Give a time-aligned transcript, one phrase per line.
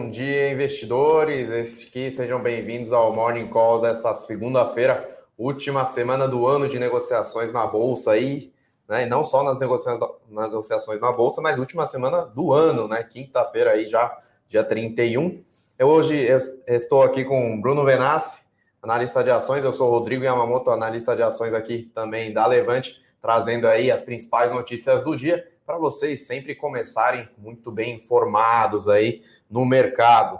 [0.00, 1.50] Bom dia, investidores.
[1.50, 5.06] Este aqui, sejam bem-vindos ao Morning Call dessa segunda-feira,
[5.36, 8.50] última semana do ano de negociações na Bolsa aí,
[8.88, 9.02] né?
[9.02, 13.02] E não só nas negociações na Bolsa, mas última semana do ano, né?
[13.02, 15.44] Quinta-feira aí já, dia 31.
[15.78, 18.46] Eu hoje eu estou aqui com Bruno Venassi,
[18.82, 19.62] analista de ações.
[19.64, 24.50] Eu sou Rodrigo Yamamoto, analista de ações aqui também da Levante, trazendo aí as principais
[24.50, 30.36] notícias do dia para vocês sempre começarem muito bem informados aí no mercado.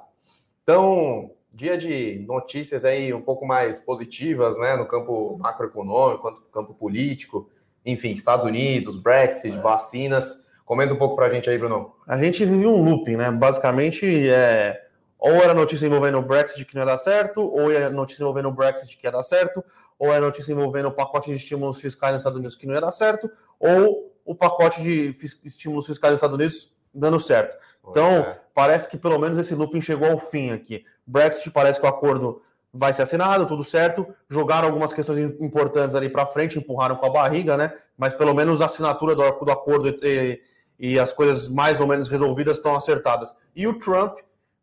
[0.64, 6.48] Então, dia de notícias aí um pouco mais positivas, né, no campo macroeconômico, quanto no
[6.48, 7.48] campo político,
[7.86, 10.46] enfim, Estados Unidos, Brexit, vacinas.
[10.64, 11.94] Comenta um pouco para a gente aí, Bruno.
[12.08, 13.30] A gente vive um looping, né?
[13.30, 14.84] Basicamente, é...
[15.16, 18.48] ou era notícia envolvendo o Brexit que não ia dar certo, ou era notícia envolvendo
[18.48, 19.64] o Brexit que ia dar certo,
[19.96, 22.80] ou era notícia envolvendo o pacote de estímulos fiscais nos Estados Unidos que não ia
[22.80, 27.56] dar certo, ou o pacote de estímulos fiscais dos Estados Unidos dando certo.
[27.88, 28.40] Então, é.
[28.54, 30.84] parece que pelo menos esse looping chegou ao fim aqui.
[31.06, 34.06] Brexit parece que o acordo vai ser assinado, tudo certo.
[34.28, 37.72] Jogaram algumas questões importantes ali para frente, empurraram com a barriga, né?
[37.96, 40.40] Mas pelo menos a assinatura do, do acordo e,
[40.78, 43.34] e, as coisas mais ou menos resolvidas estão acertadas.
[43.54, 44.18] E o Trump,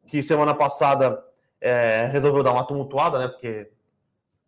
[0.05, 1.21] que semana passada
[1.59, 3.27] é, resolveu dar uma tumultuada, né?
[3.27, 3.69] Porque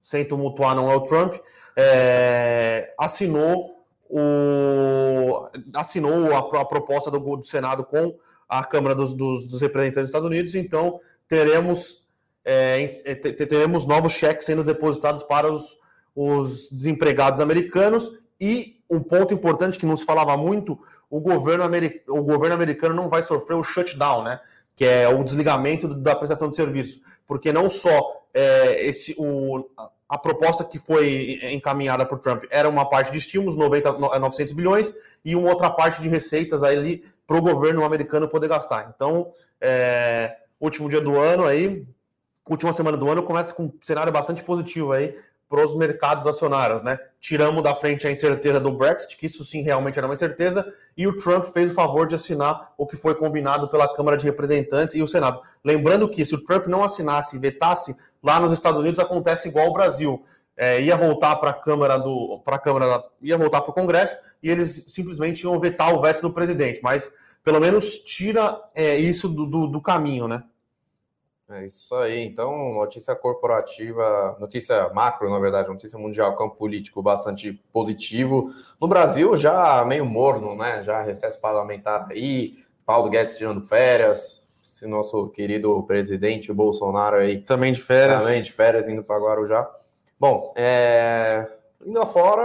[0.04, 1.36] sem tumultuar não é o Trump,
[1.76, 3.79] é, assinou
[4.10, 10.02] o, assinou a, a proposta do, do, Senado com a Câmara dos, dos, dos, Representantes
[10.02, 12.04] dos Estados Unidos, então teremos,
[12.44, 15.78] é, é teremos novos cheques sendo depositados para os,
[16.16, 20.80] os desempregados americanos e um ponto importante que não se falava muito,
[21.10, 21.64] o governo,
[22.08, 24.40] o governo americano não vai sofrer o shutdown, né?
[24.76, 29.70] Que é o desligamento da prestação de serviço, porque não só é, esse, o,
[30.10, 34.92] a proposta que foi encaminhada por Trump era uma parte de estímulos, 90, 900 bilhões,
[35.24, 38.92] e uma outra parte de receitas ali para o governo americano poder gastar.
[38.96, 41.86] Então, é, último dia do ano aí,
[42.50, 45.16] última semana do ano, começa com um cenário bastante positivo aí
[45.50, 47.00] para os mercados acionários, né?
[47.20, 51.08] Tiramos da frente a incerteza do Brexit, que isso sim realmente era uma incerteza, e
[51.08, 54.94] o Trump fez o favor de assinar o que foi combinado pela Câmara de Representantes
[54.94, 55.42] e o Senado.
[55.66, 59.66] Lembrando que se o Trump não assinasse e vetasse, lá nos Estados Unidos acontece igual
[59.66, 60.24] ao Brasil.
[60.56, 62.42] É, ia voltar para a Câmara do.
[62.46, 66.22] para a Câmara, ia voltar para o Congresso e eles simplesmente iam vetar o veto
[66.22, 66.82] do presidente.
[66.84, 67.12] Mas
[67.44, 70.44] pelo menos tira é, isso do, do, do caminho, né?
[71.52, 72.24] É isso aí.
[72.24, 78.54] Então, notícia corporativa, notícia macro, na verdade, notícia mundial, campo político bastante positivo.
[78.80, 80.84] No Brasil, já meio morno, né?
[80.84, 87.42] Já recesso parlamentar aí, Paulo Guedes tirando férias, esse nosso querido presidente Bolsonaro aí.
[87.42, 88.24] Também de férias.
[88.24, 89.68] Também de férias, indo para Guarujá.
[90.20, 91.48] Bom, é...
[91.84, 92.44] indo afora,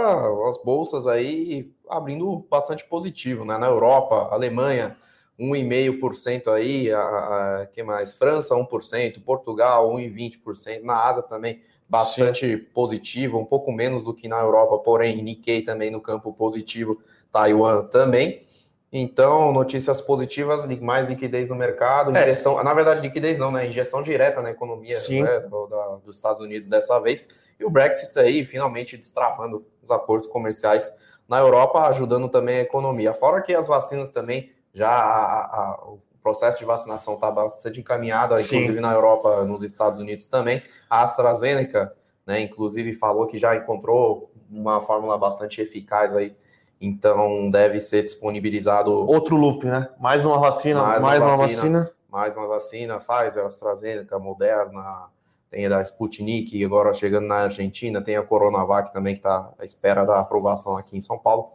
[0.49, 3.55] as bolsas aí abrindo bastante positivo, né?
[3.59, 4.97] Na Europa, Alemanha
[5.39, 8.11] 1,5% aí, a, a, que mais?
[8.11, 12.65] França 1%, Portugal 1,20%, na Ásia também bastante Sim.
[12.73, 16.99] positivo, um pouco menos do que na Europa, porém Nikkei também no campo positivo,
[17.31, 18.43] Taiwan também.
[18.91, 22.21] Então, notícias positivas, mais liquidez no mercado, é.
[22.21, 23.67] injeção, na verdade, liquidez não, né?
[23.67, 25.39] Injeção direta na economia né?
[25.41, 27.27] do, da, dos Estados Unidos dessa vez.
[27.59, 30.93] E o Brexit aí finalmente destravando os acordos comerciais
[31.27, 33.13] na Europa, ajudando também a economia.
[33.13, 38.37] Fora que as vacinas também já a, a, o processo de vacinação está bastante encaminhado,
[38.37, 38.57] Sim.
[38.57, 40.61] inclusive na Europa, nos Estados Unidos também.
[40.89, 41.95] A AstraZeneca,
[42.27, 46.35] né, inclusive, falou que já encontrou uma fórmula bastante eficaz aí,
[46.79, 48.91] então deve ser disponibilizado.
[48.91, 49.89] Outro loop, né?
[49.97, 55.07] Mais uma vacina, mais, mais uma, vacina, vacina, Mais uma vacina, Pfizer, AstraZeneca, Moderna,
[55.49, 59.63] tem a da Sputnik, agora chegando na Argentina, tem a Coronavac também, que está à
[59.63, 61.53] espera da aprovação aqui em São Paulo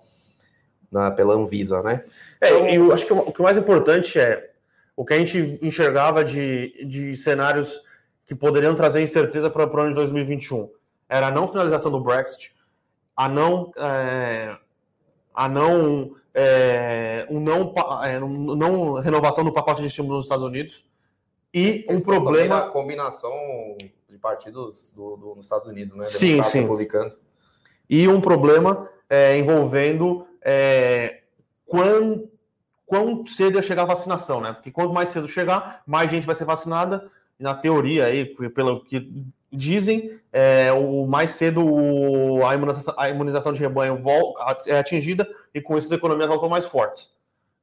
[0.90, 2.04] na, pela Anvisa, né?
[2.40, 2.68] É, então...
[2.68, 4.50] eu acho que o que mais importante é
[4.96, 7.80] o que a gente enxergava de, de cenários
[8.24, 10.68] que poderiam trazer incerteza para o ano de 2021.
[11.08, 12.54] Era a não finalização do Brexit,
[13.16, 14.56] a não, é,
[15.34, 17.74] a não, é, um não,
[18.04, 20.84] é, um não renovação do pacote de estímulo nos Estados Unidos
[21.52, 22.58] e um problema.
[22.58, 23.32] A combinação
[24.08, 26.04] de partidos do, do, nos Estados Unidos, né?
[26.04, 26.68] Sim, sim.
[27.88, 31.22] E um problema é, envolvendo é,
[31.66, 32.28] quão,
[32.86, 34.52] quão cedo ia chegar a vacinação, né?
[34.52, 37.10] Porque quanto mais cedo chegar, mais gente vai ser vacinada.
[37.38, 43.52] Na teoria, aí, pelo que dizem, é, o mais cedo o, a, imunização, a imunização
[43.52, 43.98] de rebanho
[44.66, 47.10] é atingida e com isso as economias voltam mais fortes.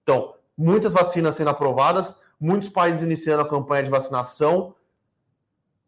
[0.04, 4.74] Então, muitas vacinas sendo aprovadas, muitos países iniciando a campanha de vacinação,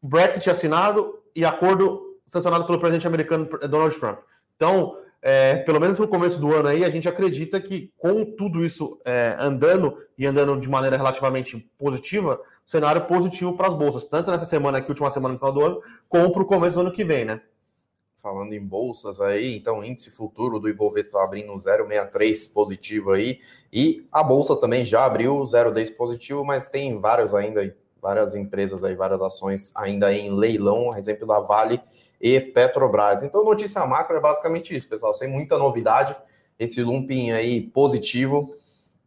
[0.01, 4.19] Brexit assinado e acordo sancionado pelo presidente americano Donald Trump.
[4.55, 8.63] Então, é, pelo menos no começo do ano aí, a gente acredita que com tudo
[8.63, 14.31] isso é, andando e andando de maneira relativamente positiva, cenário positivo para as bolsas, tanto
[14.31, 16.91] nessa semana aqui, última semana no final do ano, como para o começo do ano
[16.91, 17.41] que vem, né?
[18.21, 23.39] Falando em bolsas aí, então índice futuro do Ibovespa abrindo 0,63 positivo aí,
[23.71, 28.95] e a bolsa também já abriu 0,10 positivo, mas tem vários ainda, várias empresas aí,
[28.95, 31.81] várias ações ainda em leilão, exemplo da Vale
[32.19, 33.23] e Petrobras.
[33.23, 36.15] Então, notícia macro é basicamente isso, pessoal, sem muita novidade,
[36.57, 38.55] esse lumping aí positivo.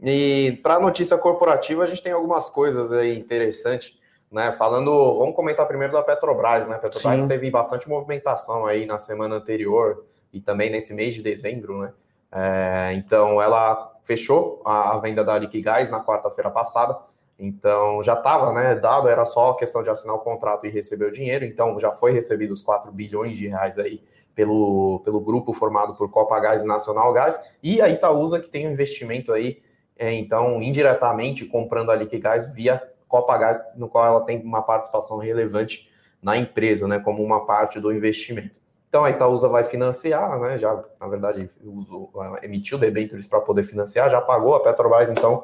[0.00, 3.96] E para notícia corporativa, a gente tem algumas coisas aí interessantes,
[4.30, 4.50] né?
[4.52, 6.78] Falando, vamos comentar primeiro da Petrobras, né?
[6.78, 7.28] Petrobras Sim.
[7.28, 11.92] teve bastante movimentação aí na semana anterior e também nesse mês de dezembro, né?
[12.34, 16.98] É, então, ela fechou a, a venda da Liquigás na quarta-feira passada
[17.38, 21.12] então já estava né, dado, era só questão de assinar o contrato e receber o
[21.12, 21.44] dinheiro.
[21.44, 24.02] Então já foi recebido os 4 bilhões de reais aí
[24.34, 27.40] pelo, pelo grupo formado por Copa Gás e Nacional Gás.
[27.62, 29.60] E a Itaúsa, que tem um investimento aí,
[29.98, 35.18] é, então, indiretamente comprando a Liquigás via Copa Gás, no qual ela tem uma participação
[35.18, 35.90] relevante
[36.22, 38.60] na empresa, né, como uma parte do investimento.
[38.88, 40.58] Então a Itaúsa vai financiar, né?
[40.58, 42.12] Já, na verdade, usou,
[42.42, 45.42] emitiu debêntures para poder financiar, já pagou a Petrobras, então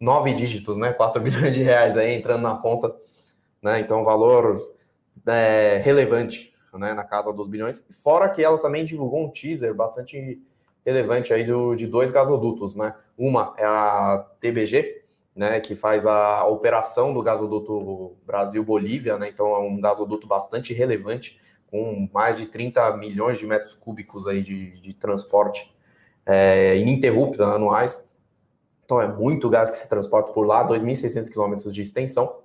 [0.00, 0.92] nove dígitos, né?
[0.92, 2.94] 4 bilhões de reais aí entrando na conta,
[3.62, 3.78] né?
[3.80, 4.60] Então, valor
[5.26, 6.94] é, relevante, né?
[6.94, 7.84] Na casa dos bilhões.
[8.02, 10.40] Fora que ela também divulgou um teaser bastante
[10.84, 12.94] relevante aí do, de dois gasodutos, né?
[13.16, 15.02] Uma é a TBG,
[15.34, 15.60] né?
[15.60, 19.28] Que faz a operação do gasoduto Brasil-Bolívia, né?
[19.28, 24.42] Então, é um gasoduto bastante relevante, com mais de 30 milhões de metros cúbicos aí
[24.42, 25.74] de, de transporte
[26.26, 28.08] é, ininterrupto anuais.
[28.84, 32.40] Então é muito gás que se transporta por lá, 2.600 quilômetros de extensão.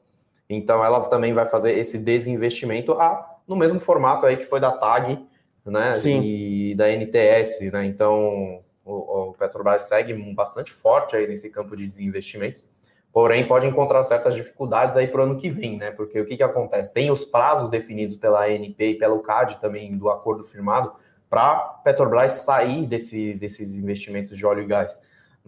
[0.50, 4.72] Então ela também vai fazer esse desinvestimento a, no mesmo formato aí que foi da
[4.72, 5.26] TAG,
[5.66, 6.22] né, Sim.
[6.24, 7.86] e da NTS, né?
[7.86, 12.68] Então o, o Petrobras segue bastante forte aí nesse campo de desinvestimentos.
[13.12, 15.92] Porém, pode encontrar certas dificuldades aí para o ano que vem, né?
[15.92, 16.94] Porque o que, que acontece?
[16.94, 20.94] Tem os prazos definidos pela ANP e pelo CAD também do acordo firmado
[21.28, 25.00] para Petrobras sair desses, desses investimentos de óleo e gás.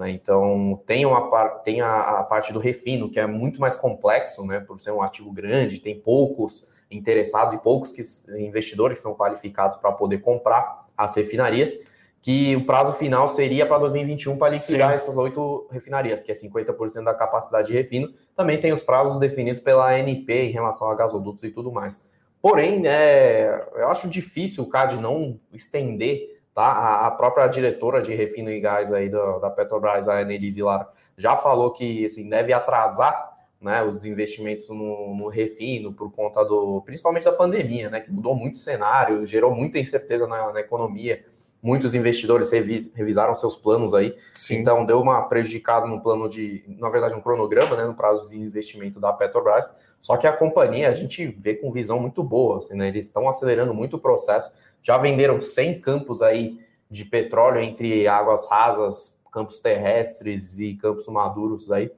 [0.02, 0.10] Né?
[0.10, 4.60] Então, tem, uma, tem a, a, parte do refino, que é muito mais complexo, né?
[4.60, 8.02] por ser um ativo grande, tem poucos interessados e poucos que,
[8.42, 11.86] investidores que são qualificados para poder comprar as refinarias,
[12.20, 14.96] que o prazo final seria para 2021 para liquidar Sim.
[14.96, 18.12] essas oito refinarias, que é 50% da capacidade de refino.
[18.36, 22.04] Também tem os prazos definidos pela ANP em relação a gasodutos e tudo mais.
[22.42, 27.08] Porém, né, eu acho difícil o CAD não estender Tá?
[27.08, 30.88] A, própria diretora de refino e gás aí da, da Petrobras, a Annelise Lara,
[31.18, 33.32] já falou que assim, deve atrasar
[33.62, 38.36] né, os investimentos no, no, refino por conta do, principalmente da pandemia, né, que mudou
[38.36, 41.24] muito o cenário, gerou muita incerteza na, na economia.
[41.64, 44.56] Muitos investidores revis, revisaram seus planos aí, Sim.
[44.56, 48.40] então deu uma prejudicada no plano de, na verdade, um cronograma, né, no prazo de
[48.40, 49.72] investimento da Petrobras.
[50.00, 53.30] Só que a companhia a gente vê com visão muito boa, assim, né, eles estão
[53.30, 59.60] acelerando muito o processo já venderam 100 campos aí de petróleo entre águas rasas, campos
[59.60, 61.92] terrestres e campos maduros aí,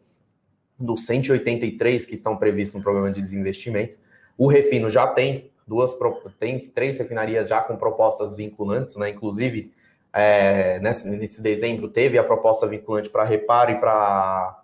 [0.79, 3.97] dos 183 que estão previstos no programa de desinvestimento.
[4.37, 5.97] O Refino já tem duas,
[6.39, 9.09] tem três refinarias já com propostas vinculantes, né?
[9.09, 9.71] Inclusive,
[10.11, 14.61] é, nesse, nesse dezembro teve a proposta vinculante para reparo e para,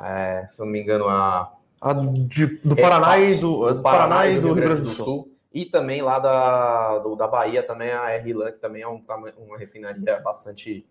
[0.00, 4.26] é, se não me engano, a, a de, do Paraná e do, do Paraná, Paraná,
[4.28, 5.04] e do, Rio Grande do Sul.
[5.04, 9.02] Sul e também lá da, do, da Bahia, também a R-Lan, que também é um,
[9.38, 10.86] uma refinaria bastante.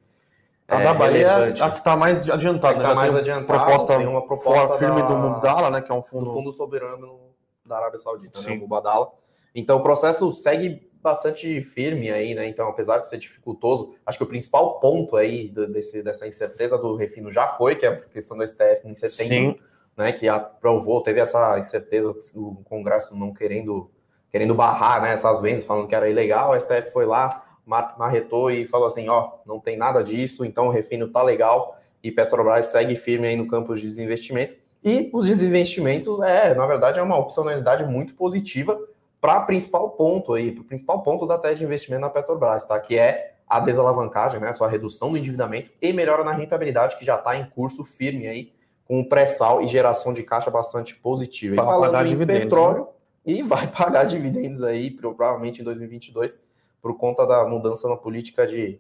[0.67, 1.61] A é, da Bahia relevante.
[1.61, 2.81] é a que está mais adiantada.
[2.81, 2.95] Né?
[2.95, 3.59] mais adiantada.
[3.59, 5.81] Proposta, tem uma proposta firme da, do Mubdala, né?
[5.81, 6.25] Que é um fundo.
[6.25, 7.19] Do fundo soberano
[7.63, 8.49] da Arábia Saudita, né, Sim.
[8.53, 8.57] né?
[8.57, 9.11] O Mubadala.
[9.53, 12.47] Então o processo segue bastante firme aí, né?
[12.47, 16.95] Então, apesar de ser dificultoso, acho que o principal ponto aí desse, dessa incerteza do
[16.95, 19.63] refino já foi, que é a questão do STF em setembro, Sim.
[19.95, 20.11] né?
[20.11, 23.91] Que aprovou, teve essa incerteza, o Congresso não querendo
[24.35, 28.67] querendo barrar né, essas vendas, falando que era ilegal, a STF foi lá, marretou e
[28.67, 32.97] falou assim, ó, não tem nada disso, então o refino tá legal e Petrobras segue
[32.97, 34.57] firme aí no campo de desinvestimento.
[34.83, 38.77] E os desinvestimentos, é, na verdade, é uma opcionalidade muito positiva
[39.21, 42.65] para o principal ponto aí, para o principal ponto da tese de investimento na Petrobras,
[42.65, 42.77] tá?
[42.77, 44.49] Que é a desalavancagem, né?
[44.49, 48.27] A sua redução do endividamento e melhora na rentabilidade, que já está em curso firme
[48.27, 48.51] aí,
[48.83, 51.55] com pré-sal e geração de caixa bastante positiva.
[51.55, 52.94] E falando em petróleo, né?
[53.25, 56.41] E vai pagar dividendos aí, provavelmente em 2022,
[56.81, 58.79] por conta da mudança na política de,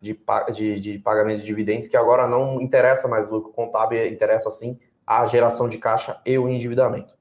[0.00, 0.18] de,
[0.52, 4.78] de, de pagamento de dividendos, que agora não interessa mais o lucro contábil, interessa sim
[5.06, 7.14] a geração de caixa e o endividamento.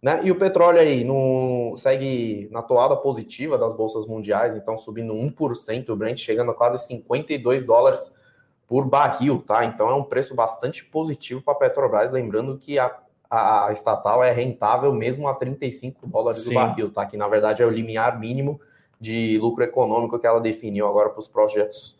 [0.00, 0.20] Né?
[0.22, 5.88] E o petróleo aí no, segue na toada positiva das bolsas mundiais, então subindo 1%,
[5.88, 8.14] o Brent chegando a quase 52 dólares
[8.66, 9.64] por barril, tá?
[9.64, 12.96] Então é um preço bastante positivo para a Petrobras, lembrando que a,
[13.30, 16.52] a, estatal é rentável mesmo a 35 dólares Sim.
[16.52, 17.04] o barril, tá?
[17.06, 18.60] Que na verdade é o limiar mínimo
[19.00, 21.98] de lucro econômico que ela definiu agora para os projetos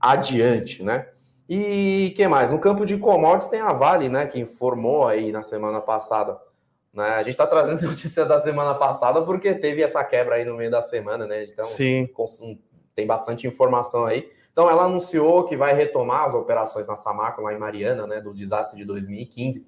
[0.00, 1.08] adiante, né?
[1.48, 2.52] E que mais?
[2.52, 4.26] No campo de commodities tem a Vale, né?
[4.26, 6.38] Que informou aí na semana passada.
[6.92, 7.08] Né?
[7.10, 10.56] A gente está trazendo essa notícia da semana passada porque teve essa quebra aí no
[10.56, 11.44] meio da semana, né?
[11.44, 12.08] Então Sim.
[12.94, 14.28] tem bastante informação aí.
[14.56, 18.32] Então, ela anunciou que vai retomar as operações na Samarco, lá em Mariana, né, do
[18.32, 19.66] desastre de 2015.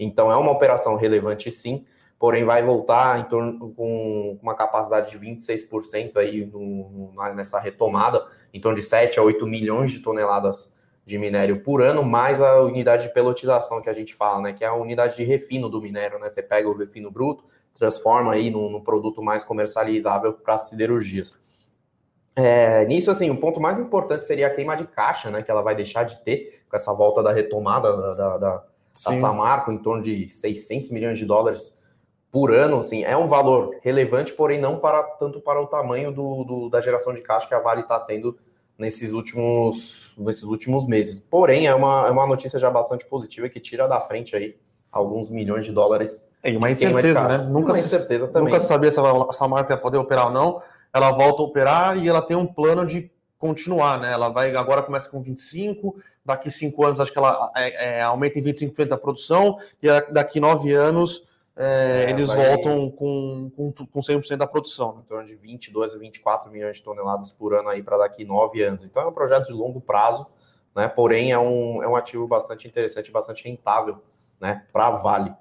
[0.00, 1.84] Então, é uma operação relevante, sim,
[2.18, 8.60] porém vai voltar em torno com uma capacidade de 26% aí no, nessa retomada, em
[8.60, 10.72] torno de 7 a 8 milhões de toneladas
[11.04, 14.64] de minério por ano, mais a unidade de pelotização que a gente fala, né, que
[14.64, 18.50] é a unidade de refino do minério, né, você pega o refino bruto, transforma aí
[18.50, 21.38] num, num produto mais comercializável para as siderurgias.
[22.36, 25.42] É, nisso, assim, o ponto mais importante seria a queima de caixa, né?
[25.42, 29.14] Que ela vai deixar de ter com essa volta da retomada da, da, da, da
[29.14, 31.78] Samarco, em torno de 600 milhões de dólares
[32.30, 36.44] por ano, assim, é um valor relevante, porém não para tanto para o tamanho do,
[36.44, 38.38] do da geração de caixa que a Vale está tendo
[38.78, 41.18] nesses últimos, nesses últimos meses.
[41.18, 44.56] Porém, é uma, é uma notícia já bastante positiva que tira da frente aí
[44.92, 46.28] alguns milhões de dólares.
[46.42, 47.38] É uma incerteza, né?
[47.38, 48.52] Nunca uma incerteza também.
[48.52, 52.08] Nunca sabia se a Samarco ia poder operar ou não ela volta a operar e
[52.08, 54.12] ela tem um plano de continuar, né?
[54.12, 58.38] Ela vai agora começa com 25, daqui cinco anos acho que ela é, é, aumenta
[58.38, 61.24] em 25% da produção e daqui nove anos
[61.56, 62.56] é, é, eles vai...
[62.56, 64.94] voltam com, com, com 100% da produção.
[64.94, 65.02] Né?
[65.04, 68.62] Em torno de 22 a 24 milhões de toneladas por ano aí para daqui nove
[68.62, 68.84] anos.
[68.84, 70.26] Então é um projeto de longo prazo,
[70.74, 70.88] né?
[70.88, 73.98] Porém é um, é um ativo bastante interessante, bastante rentável,
[74.40, 74.64] né?
[74.72, 75.34] Para a Vale.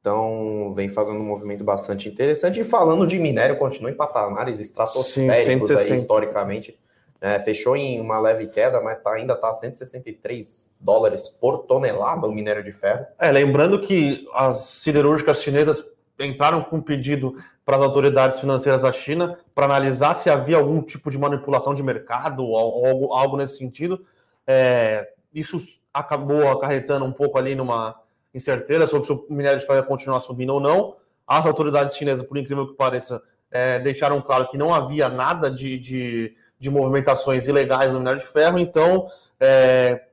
[0.00, 2.58] Então, vem fazendo um movimento bastante interessante.
[2.58, 6.78] E falando de minério, continua em patamares estratosféricos Sim, aí, historicamente.
[7.20, 12.32] É, fechou em uma leve queda, mas tá, ainda está 163 dólares por tonelada o
[12.32, 13.06] minério de ferro.
[13.18, 15.84] É, lembrando que as siderúrgicas chinesas
[16.18, 17.34] entraram com um pedido
[17.64, 21.82] para as autoridades financeiras da China para analisar se havia algum tipo de manipulação de
[21.82, 24.02] mercado ou algo, algo nesse sentido.
[24.46, 25.58] É, isso
[25.92, 28.00] acabou acarretando um pouco ali numa
[28.34, 30.96] incerteza sobre se o minério de ferro ia continuar subindo ou não.
[31.26, 35.78] As autoridades chinesas, por incrível que pareça, é, deixaram claro que não havia nada de,
[35.78, 39.08] de, de, movimentações ilegais no minério de ferro, então.
[39.40, 40.04] É,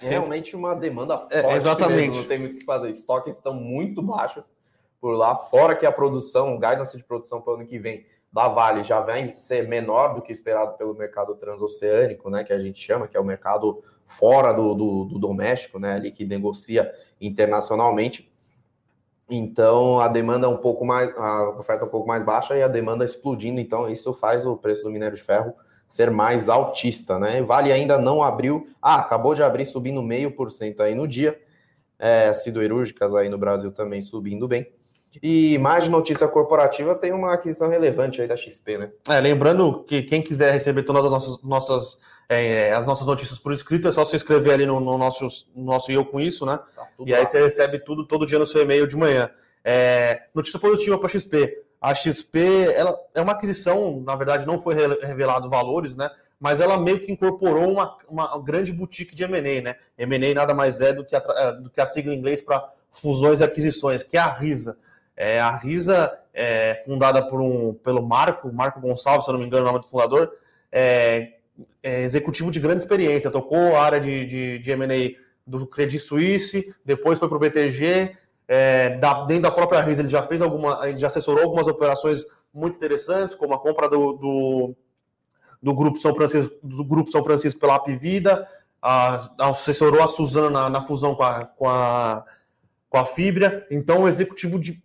[0.00, 1.54] é realmente uma demanda é, forte.
[1.54, 2.08] É, exatamente.
[2.08, 2.88] Mesmo, não tem muito o que fazer.
[2.88, 4.50] Estoques estão muito baixos
[5.00, 8.04] por lá, fora que a produção, o guidance de produção para o ano que vem
[8.32, 12.58] da Vale já vem ser menor do que esperado pelo mercado transoceânico, né, que a
[12.58, 16.92] gente chama, que é o mercado fora do, do, do doméstico, né, ali que negocia
[17.20, 18.30] internacionalmente.
[19.30, 22.62] Então a demanda é um pouco mais, a oferta é um pouco mais baixa e
[22.62, 23.60] a demanda explodindo.
[23.60, 25.54] Então isso faz o preço do minério de ferro
[25.88, 27.42] ser mais altista, né?
[27.42, 31.38] Vale ainda não abriu, ah, acabou de abrir subindo meio por cento aí no dia.
[31.98, 34.70] É, siderúrgicas aí no Brasil também subindo bem.
[35.22, 38.90] E mais de notícia corporativa, tem uma aquisição relevante aí da XP, né?
[39.08, 41.98] É, lembrando que quem quiser receber todas as nossas, nossas,
[42.28, 45.64] é, as nossas notícias por escrito, é só se inscrever ali no, no nosso, no
[45.64, 46.58] nosso Eu Com Isso, né?
[46.76, 49.30] Tá e aí você recebe tudo todo dia no seu e-mail de manhã.
[49.64, 51.62] É, notícia positiva para a XP.
[51.80, 52.38] A XP
[52.74, 56.10] ela é uma aquisição, na verdade, não foi revelado valores, né?
[56.40, 59.74] Mas ela meio que incorporou uma, uma grande boutique de M&A, né?
[59.96, 62.72] M&A nada mais é do que a, é, do que a sigla em inglês para
[62.90, 64.76] fusões e aquisições, que é a RISA.
[65.20, 69.48] É, a Risa é fundada por um, pelo Marco, Marco Gonçalves, se eu não me
[69.48, 70.30] engano, o nome do fundador,
[70.70, 71.32] é,
[71.82, 76.72] é executivo de grande experiência, tocou a área de, de, de M&A do Credit Suisse,
[76.84, 80.88] depois foi para o BTG, é, da, dentro da própria Risa ele já fez alguma,
[80.88, 84.76] ele já assessorou algumas operações muito interessantes, como a compra do, do,
[85.60, 88.46] do Grupo São Francisco, do Grupo São Francisco pela Apivida,
[89.36, 92.24] assessorou a Suzana na, na fusão com a, com a,
[92.88, 94.80] com a Fibra, então executivo de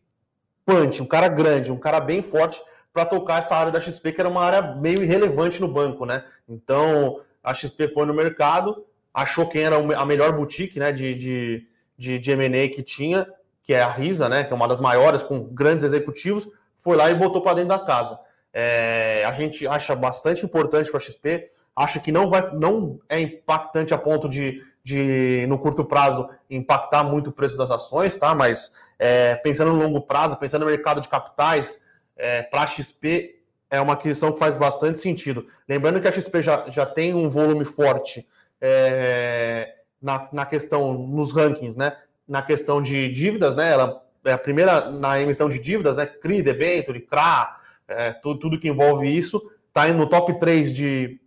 [0.65, 4.21] punch, um cara grande, um cara bem forte para tocar essa área da XP, que
[4.21, 6.23] era uma área meio irrelevante no banco, né?
[6.47, 11.67] Então, a XP foi no mercado, achou quem era a melhor boutique né, de, de,
[11.97, 13.27] de, de M&A que tinha,
[13.63, 17.09] que é a Risa, né, que é uma das maiores, com grandes executivos, foi lá
[17.09, 18.19] e botou para dentro da casa.
[18.53, 23.19] É, a gente acha bastante importante para a XP, acha que não, vai, não é
[23.19, 28.35] impactante a ponto de de, no curto prazo, impactar muito o preço das ações, tá?
[28.35, 31.79] Mas é, pensando no longo prazo, pensando no mercado de capitais,
[32.17, 35.47] é, para a XP é uma aquisição que faz bastante sentido.
[35.67, 38.27] Lembrando que a XP já, já tem um volume forte
[38.61, 41.97] é, na, na questão, nos rankings, né?
[42.27, 43.71] Na questão de dívidas, né?
[43.71, 46.05] Ela é a primeira na emissão de dívidas, né?
[46.05, 51.19] CRI, debenture, CRA, é, tudo, tudo que envolve isso, está no top 3 de,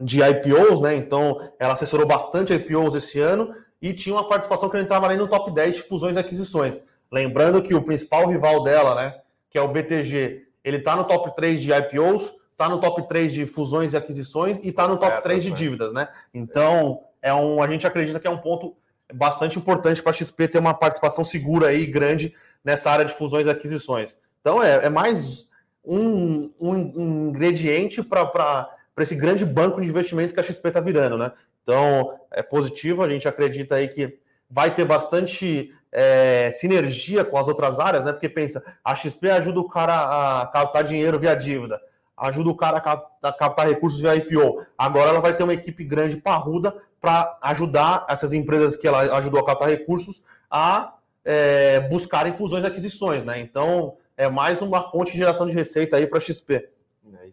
[0.00, 0.94] de IPOs, né?
[0.94, 5.28] Então, ela assessorou bastante IPOs esse ano e tinha uma participação que entrava ali no
[5.28, 6.80] top 10 de fusões e aquisições.
[7.10, 9.14] Lembrando que o principal rival dela, né,
[9.50, 13.32] que é o BTG, ele está no top 3 de IPOs, está no top 3
[13.32, 16.08] de fusões e aquisições e está no top é, 3 de dívidas, né?
[16.32, 18.76] Então, é um, a gente acredita que é um ponto
[19.12, 22.34] bastante importante para a XP ter uma participação segura aí, grande,
[22.64, 24.16] nessa área de fusões e aquisições.
[24.40, 25.46] Então, é, é mais
[25.84, 28.70] um, um, um ingrediente para
[29.02, 31.32] esse grande banco de investimento que a XP está virando, né?
[31.62, 37.48] Então, é positivo, a gente acredita aí que vai ter bastante é, sinergia com as
[37.48, 38.12] outras áreas, né?
[38.12, 41.80] Porque pensa, a XP ajuda o cara a captar dinheiro via dívida,
[42.16, 42.78] ajuda o cara
[43.22, 44.64] a captar recursos via IPO.
[44.76, 49.40] Agora ela vai ter uma equipe grande, parruda, para ajudar essas empresas que ela ajudou
[49.40, 53.38] a captar recursos a é, buscarem fusões e aquisições, né?
[53.40, 56.68] Então, é mais uma fonte de geração de receita aí para a XP.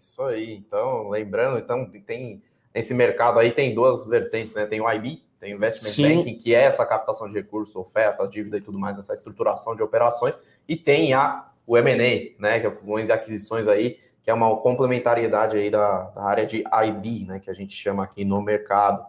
[0.02, 0.56] Isso aí.
[0.56, 2.42] Então, lembrando, então tem
[2.74, 4.66] nesse mercado aí tem duas vertentes, né?
[4.66, 6.18] Tem o IB, tem o Investment Sim.
[6.18, 9.84] Banking, que é essa captação de recursos, oferta, dívida e tudo mais, essa estruturação de
[9.84, 14.34] operações, e tem a o M&A, né, que é fusões e aquisições aí, que é
[14.34, 18.42] uma complementariedade aí da, da área de IB, né, que a gente chama aqui no
[18.42, 19.06] mercado.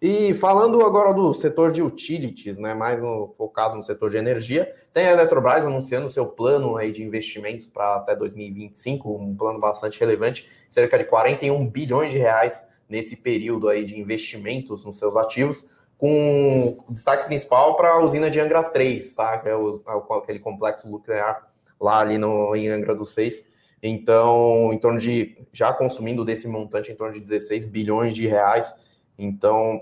[0.00, 4.74] E falando agora do setor de utilities, né, mais no, focado no setor de energia,
[4.92, 9.98] tem a Eletrobras anunciando seu plano aí de investimentos para até 2025, um plano bastante
[9.98, 15.70] relevante, cerca de 41 bilhões de reais nesse período aí de investimentos nos seus ativos,
[15.96, 19.38] com destaque principal para a usina de Angra 3, tá?
[19.38, 21.48] Que é, o, é aquele complexo nuclear
[21.80, 23.48] lá ali no, em Angra dos Seis.
[23.82, 28.84] Então, em torno de, já consumindo desse montante, em torno de 16 bilhões de reais
[29.18, 29.80] então,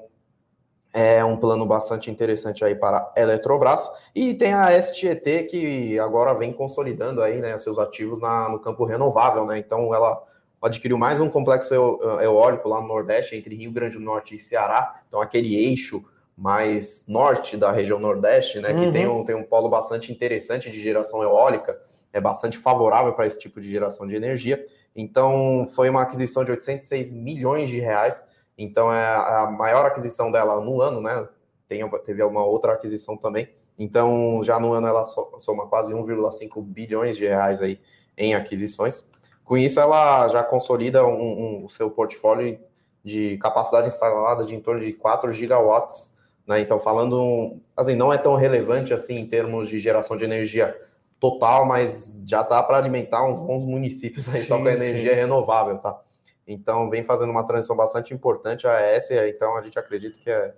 [0.92, 3.90] é um plano bastante interessante aí para a Eletrobras.
[4.14, 8.84] E tem a STET, que agora vem consolidando aí, né, seus ativos na, no campo
[8.84, 9.58] renovável, né?
[9.58, 10.22] Então, ela
[10.62, 11.74] adquiriu mais um complexo
[12.22, 15.02] eólico lá no Nordeste, entre Rio Grande do Norte e Ceará.
[15.08, 16.04] Então, aquele eixo
[16.36, 18.70] mais norte da região Nordeste, né?
[18.70, 18.84] Uhum.
[18.84, 21.76] Que tem um, tem um polo bastante interessante de geração eólica,
[22.12, 24.64] é bastante favorável para esse tipo de geração de energia.
[24.94, 28.24] Então, foi uma aquisição de 806 milhões de reais
[28.56, 31.28] então é a maior aquisição dela no ano, né?
[31.68, 33.48] Tem, teve uma outra aquisição também.
[33.78, 37.80] Então, já no ano ela soma quase 1,5 bilhões de reais aí
[38.16, 39.10] em aquisições.
[39.44, 42.58] Com isso, ela já consolida um, um, o seu portfólio
[43.04, 46.14] de capacidade instalada de em torno de 4 gigawatts.
[46.46, 46.60] Né?
[46.60, 50.78] Então, falando, assim, não é tão relevante assim em termos de geração de energia
[51.18, 55.16] total, mas já dá para alimentar uns bons municípios aí sim, só com energia sim.
[55.16, 55.98] renovável, tá?
[56.46, 60.54] Então, vem fazendo uma transição bastante importante a essa, então a gente acredita que é,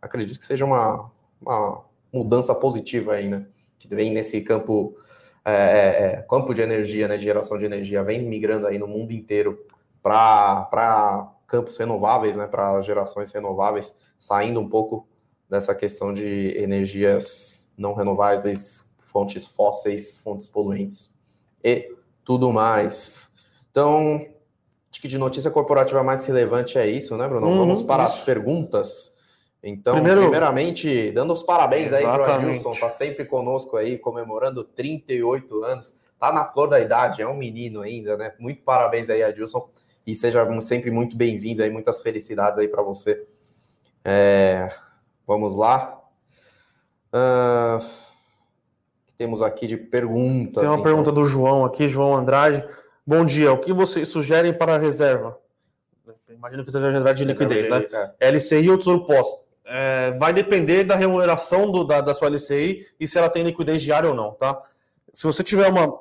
[0.00, 3.46] acredito que seja uma, uma mudança positiva aí, né?
[3.78, 4.96] Que vem nesse campo,
[5.44, 7.16] é, é, é campo de energia, né?
[7.16, 9.66] De geração de energia, vem migrando aí no mundo inteiro
[10.02, 12.46] para campos renováveis, né?
[12.46, 15.08] Para gerações renováveis, saindo um pouco
[15.48, 21.10] dessa questão de energias não renováveis, fontes fósseis, fontes poluentes
[21.62, 23.30] e tudo mais.
[23.70, 24.26] Então,
[24.92, 27.46] Acho que de notícia corporativa mais relevante é isso, né, Bruno?
[27.46, 28.18] Uhum, Vamos para isso.
[28.18, 29.16] as perguntas.
[29.62, 30.20] Então, Primeiro...
[30.20, 32.10] primeiramente, dando os parabéns Exatamente.
[32.10, 35.94] aí para o Adilson, tá sempre conosco aí, comemorando 38 anos.
[36.20, 38.34] Tá na flor da idade, é um menino ainda, né?
[38.38, 39.70] Muito parabéns aí, Adilson.
[40.06, 43.24] E seja sempre muito bem-vindo aí, muitas felicidades aí para você.
[44.04, 44.68] É...
[45.26, 45.98] Vamos lá.
[47.14, 47.82] Uh...
[49.16, 50.60] Temos aqui de perguntas.
[50.60, 50.82] Tem uma então.
[50.82, 52.62] pergunta do João aqui, João Andrade.
[53.04, 53.52] Bom dia.
[53.52, 55.36] O que vocês sugerem para a reserva?
[56.28, 57.84] Imagino que seja reserva de liquidez, né?
[58.20, 58.30] É.
[58.30, 59.26] LCI ou Tesouro Pós.
[59.64, 63.82] É, vai depender da remuneração do, da, da sua LCI e se ela tem liquidez
[63.82, 64.60] diária ou não, tá?
[65.12, 66.00] Se você tiver uma,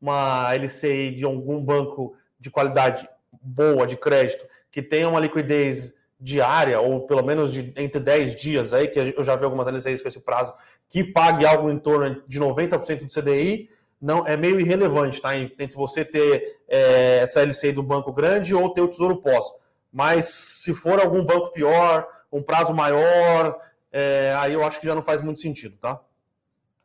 [0.00, 3.08] uma LCI de algum banco de qualidade
[3.42, 8.72] boa, de crédito, que tenha uma liquidez diária, ou pelo menos de entre 10 dias
[8.72, 10.52] aí, que eu já vi algumas LCIs com esse prazo,
[10.88, 13.68] que pague algo em torno de 90% do CDI,
[14.00, 15.36] não é meio irrelevante, tá?
[15.36, 19.44] Entre você ter é, essa LCI do banco grande ou ter o tesouro pós.
[19.92, 23.58] Mas se for algum banco pior, um prazo maior,
[23.90, 26.00] é, aí eu acho que já não faz muito sentido, tá?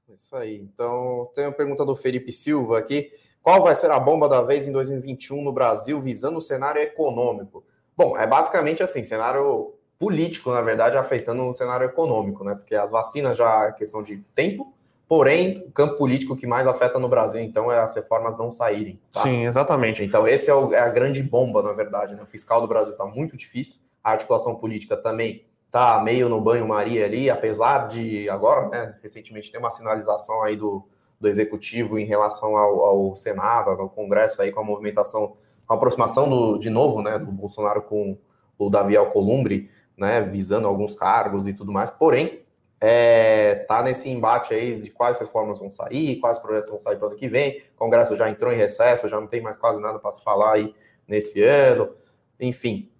[0.09, 0.57] Isso aí.
[0.57, 3.11] Então, tem uma pergunta do Felipe Silva aqui.
[3.41, 7.63] Qual vai ser a bomba da vez em 2021 no Brasil, visando o cenário econômico?
[7.95, 12.55] Bom, é basicamente assim, cenário político, na verdade, afetando o cenário econômico, né?
[12.55, 14.73] Porque as vacinas já é questão de tempo,
[15.15, 18.99] Porém, o campo político que mais afeta no Brasil, então, é as reformas não saírem.
[19.11, 19.21] Tá?
[19.21, 20.03] Sim, exatamente.
[20.03, 22.15] Então, esse é, o, é, a grande bomba, na verdade.
[22.15, 22.23] Né?
[22.23, 27.05] O fiscal do Brasil está muito difícil, a articulação política também está meio no banho-maria
[27.05, 30.83] ali, apesar de agora, né, recentemente, tem uma sinalização aí do,
[31.21, 35.37] do executivo em relação ao, ao Senado, ao Congresso aí com a movimentação,
[35.69, 38.17] a aproximação do, de novo, né, do Bolsonaro com
[38.57, 41.91] o Davi Alcolumbre, né, visando alguns cargos e tudo mais.
[41.91, 42.42] Porém,
[42.85, 47.05] é, tá nesse embate aí de quais reformas vão sair, quais projetos vão sair para
[47.05, 47.63] o ano que vem.
[47.75, 50.55] O Congresso já entrou em recesso, já não tem mais quase nada para se falar
[50.55, 50.75] aí
[51.07, 51.95] nesse ano.
[52.37, 52.91] Enfim.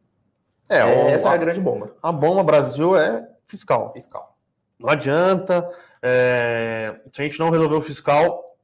[0.70, 1.94] É, é essa a, é a grande bomba.
[2.02, 3.92] A bomba Brasil é fiscal.
[3.94, 4.38] Fiscal.
[4.80, 5.70] Não adianta.
[6.02, 8.56] É, se a gente não resolver o fiscal,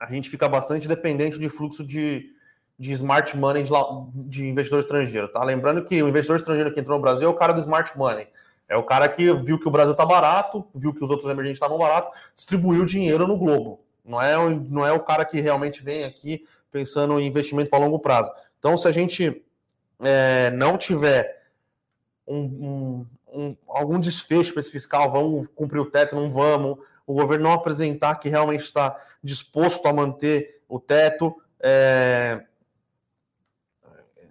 [0.00, 2.32] a gente fica bastante dependente de fluxo de,
[2.76, 3.70] de smart money de,
[4.28, 5.28] de investidor estrangeiro.
[5.28, 5.44] Tá?
[5.44, 8.26] Lembrando que o investidor estrangeiro que entrou no Brasil é o cara do smart money.
[8.68, 11.56] É o cara que viu que o Brasil está barato, viu que os outros emergentes
[11.56, 13.80] estavam baratos, distribuiu dinheiro no globo.
[14.04, 17.98] Não é, não é o cara que realmente vem aqui pensando em investimento para longo
[17.98, 18.30] prazo.
[18.58, 19.42] Então, se a gente
[20.00, 21.42] é, não tiver
[22.26, 27.14] um, um, um, algum desfecho para esse fiscal, vamos cumprir o teto, não vamos, o
[27.14, 32.44] governo não apresentar que realmente está disposto a manter o teto, é,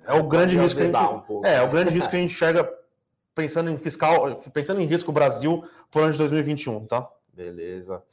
[0.07, 2.19] é o grande risco que a gente, um é, é o grande risco que a
[2.19, 2.76] gente enxerga
[3.37, 7.07] pensando em fiscal, pensando em risco Brasil por ano de 2021, tá?
[7.31, 8.03] Beleza.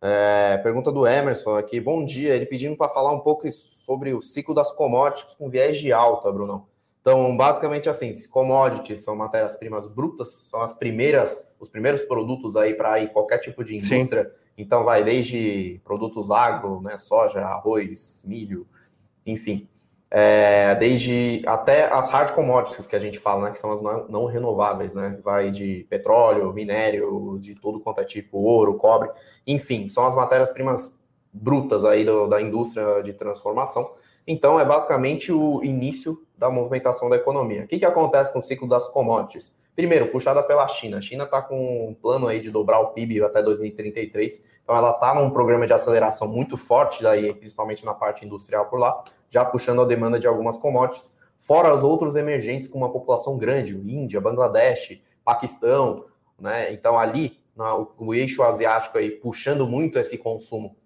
[0.00, 1.78] É, pergunta do Emerson aqui.
[1.78, 2.34] Bom dia.
[2.34, 6.32] Ele pedindo para falar um pouco sobre o ciclo das commodities com viés de alta,
[6.32, 6.66] Brunão.
[7.02, 13.06] Então, basicamente assim, commodities são matérias-primas brutas, são as primeiras, os primeiros produtos aí para
[13.08, 14.24] qualquer tipo de indústria.
[14.24, 14.30] Sim.
[14.56, 18.66] Então, vai desde produtos agro, né, soja, arroz, milho,
[19.26, 19.68] enfim,
[20.10, 24.08] é, desde até as hard commodities que a gente fala, né, que são as não,
[24.08, 29.10] não, renováveis, né, vai de petróleo, minério, de tudo quanto é tipo, ouro, cobre,
[29.46, 30.98] enfim, são as matérias-primas
[31.32, 33.92] brutas aí do, da indústria de transformação.
[34.26, 37.64] Então, é basicamente o início da movimentação da economia.
[37.64, 39.56] O que, que acontece com o ciclo das commodities?
[39.80, 40.98] Primeiro, puxada pela China.
[40.98, 44.44] A China está com um plano aí de dobrar o PIB até 2033.
[44.62, 48.78] Então, ela está num programa de aceleração muito forte, daí, principalmente na parte industrial por
[48.78, 51.16] lá, já puxando a demanda de algumas commodities.
[51.38, 56.04] Fora os outros emergentes com uma população grande, Índia, Bangladesh, Paquistão,
[56.38, 56.70] né?
[56.74, 57.38] Então, ali,
[57.96, 60.76] o eixo asiático aí puxando muito esse consumo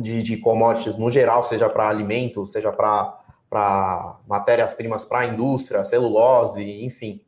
[0.00, 6.82] de, de commodities no geral, seja para alimento, seja para matérias-primas para a indústria, celulose,
[6.82, 7.20] enfim.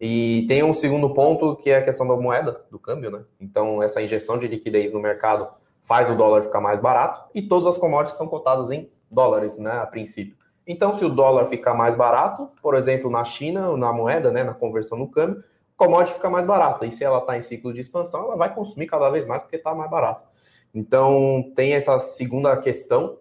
[0.00, 3.24] E tem um segundo ponto que é a questão da moeda, do câmbio, né?
[3.40, 5.48] Então, essa injeção de liquidez no mercado
[5.82, 9.72] faz o dólar ficar mais barato e todas as commodities são cotadas em dólares, né,
[9.72, 10.36] a princípio.
[10.66, 14.52] Então, se o dólar ficar mais barato, por exemplo, na China, na moeda, né, na
[14.52, 15.42] conversão no câmbio,
[15.78, 16.84] commodity fica mais barata.
[16.84, 19.56] E se ela está em ciclo de expansão, ela vai consumir cada vez mais porque
[19.56, 20.28] está mais barato.
[20.74, 23.16] Então, tem essa segunda questão.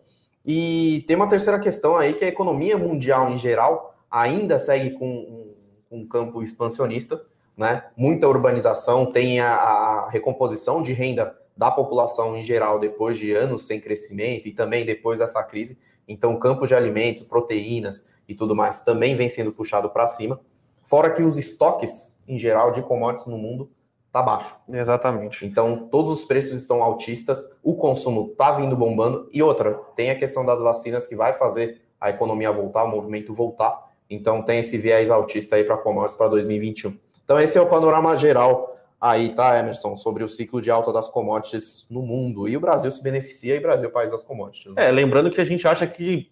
[0.45, 5.55] E tem uma terceira questão aí, que a economia mundial em geral ainda segue com
[5.91, 7.21] um, campo expansionista,
[7.55, 7.85] né?
[7.95, 13.65] Muita urbanização, tem a, a recomposição de renda da população em geral depois de anos
[13.65, 15.77] sem crescimento e também depois dessa crise.
[16.07, 20.39] Então, o campo de alimentos, proteínas e tudo mais também vem sendo puxado para cima.
[20.83, 23.69] Fora que os estoques, em geral, de commodities no mundo
[24.11, 24.55] tá baixo.
[24.69, 25.45] Exatamente.
[25.45, 29.29] Então, todos os preços estão altistas, o consumo tá vindo bombando.
[29.33, 33.33] E outra, tem a questão das vacinas que vai fazer a economia voltar, o movimento
[33.33, 33.86] voltar.
[34.09, 36.97] Então, tem esse viés altista aí para commodities para 2021.
[37.23, 41.07] Então, esse é o panorama geral aí, tá, Emerson, sobre o ciclo de alta das
[41.07, 42.47] commodities no mundo.
[42.47, 44.73] E o Brasil se beneficia e o Brasil é país das commodities.
[44.73, 44.87] Né?
[44.87, 46.31] É, lembrando que a gente acha que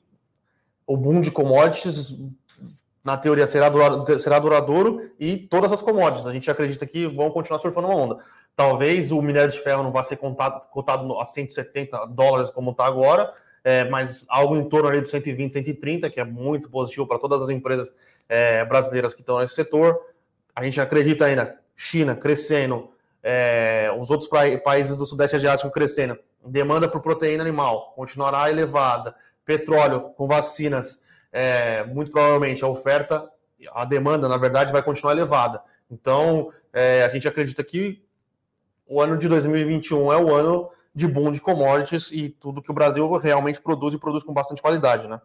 [0.88, 2.16] o boom de commodities,
[3.06, 6.26] na teoria, será duradouro, será duradouro e todas as commodities.
[6.26, 8.18] A gente acredita que vão continuar surfando uma onda.
[8.56, 12.86] Talvez o minério de ferro não vá ser contado, cotado a 170 dólares como está
[12.86, 13.34] agora,
[13.66, 17.42] é, mas algo em torno ali de 120, 130, que é muito positivo para todas
[17.42, 17.92] as empresas
[18.30, 20.00] é, brasileiras que estão nesse setor.
[20.56, 22.92] A gente acredita ainda China crescendo,
[23.24, 24.30] é, os outros
[24.64, 31.02] países do Sudeste Asiático crescendo, demanda por proteína animal continuará elevada, petróleo com vacinas,
[31.32, 33.28] é, muito provavelmente a oferta,
[33.74, 35.60] a demanda, na verdade, vai continuar elevada.
[35.90, 38.06] Então, é, a gente acredita que
[38.86, 42.74] o ano de 2021 é o ano de boom de commodities e tudo que o
[42.74, 45.20] Brasil realmente produz e produz com bastante qualidade, né?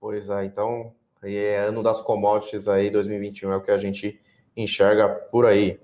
[0.00, 0.92] Pois é, então,
[1.22, 4.20] é ano das commodities aí, 2021 é o que a gente
[4.56, 5.80] enxerga por aí.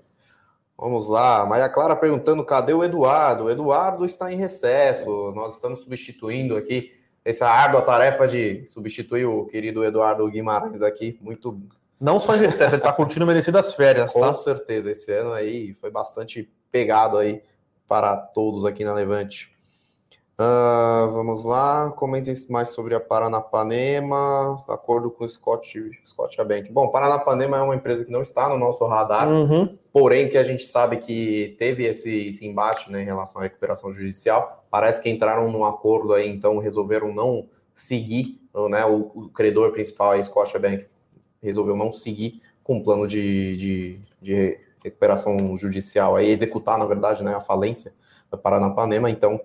[0.77, 3.45] Vamos lá, Maria Clara perguntando cadê o Eduardo?
[3.45, 5.31] O Eduardo está em recesso.
[5.33, 11.17] Nós estamos substituindo aqui essa árdua tarefa de substituir o querido Eduardo Guimarães aqui.
[11.21, 11.57] Muito.
[11.97, 14.19] Não só em recesso, ele está curtindo merecidas férias, tá?
[14.19, 17.41] Com certeza, esse ano aí foi bastante pegado aí
[17.87, 19.55] para todos aqui na Levante.
[20.37, 26.69] Uh, vamos lá, comentem mais sobre a Paranapanema, acordo com o Scott, Scott Bank.
[26.73, 29.77] Bom, Paranapanema é uma empresa que não está no nosso radar, uhum.
[29.93, 33.93] porém que a gente sabe que teve esse, esse embate né, em relação à recuperação
[33.93, 34.65] judicial.
[34.69, 40.11] Parece que entraram num acordo aí, então resolveram não seguir, né, o, o credor principal,
[40.11, 40.85] a Scott Bank,
[41.41, 47.23] resolveu não seguir com o plano de, de, de recuperação judicial, aí executar, na verdade,
[47.23, 47.93] né, a falência
[48.31, 49.39] da Paranapanema, então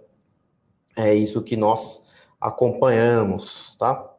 [0.96, 2.06] é isso que nós
[2.40, 4.10] acompanhamos, tá?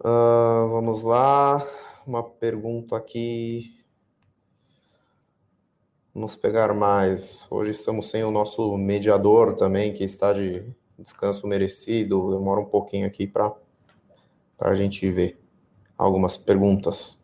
[0.00, 1.66] Uh, vamos lá,
[2.06, 3.74] uma pergunta aqui.
[6.14, 7.46] Vamos pegar mais.
[7.50, 10.64] Hoje estamos sem o nosso mediador também, que está de
[10.98, 12.30] descanso merecido.
[12.30, 13.52] Demora um pouquinho aqui para
[14.60, 15.38] a gente ver
[15.98, 17.15] algumas perguntas.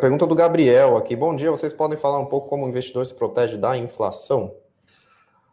[0.00, 1.14] Pergunta do Gabriel aqui.
[1.14, 4.54] Bom dia, vocês podem falar um pouco como o investidor se protege da inflação?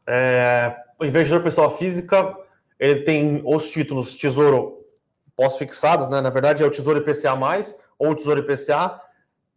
[0.08, 2.34] É, o investidor pessoa física,
[2.80, 4.86] ele tem os títulos Tesouro
[5.36, 6.22] pós-fixados, né?
[6.22, 7.38] Na verdade, é o Tesouro IPCA+,
[8.00, 9.02] ou o Tesouro IPCA,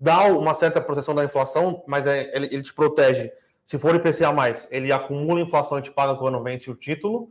[0.01, 3.31] dá uma certa proteção da inflação, mas é, ele, ele te protege.
[3.65, 4.35] Se for IPCA+,
[4.73, 7.31] ele acumula inflação e te paga quando vence o título,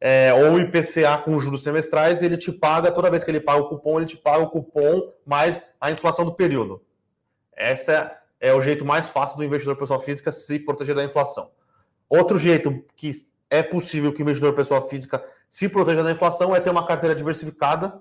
[0.00, 3.68] é, ou IPCA com juros semestrais, ele te paga, toda vez que ele paga o
[3.68, 6.82] cupom, ele te paga o cupom mais a inflação do período.
[7.52, 11.50] Essa é, o jeito mais fácil do investidor pessoa física se proteger da inflação.
[12.08, 13.12] Outro jeito que
[13.50, 17.14] é possível que o investidor pessoa física se proteja da inflação é ter uma carteira
[17.14, 18.00] diversificada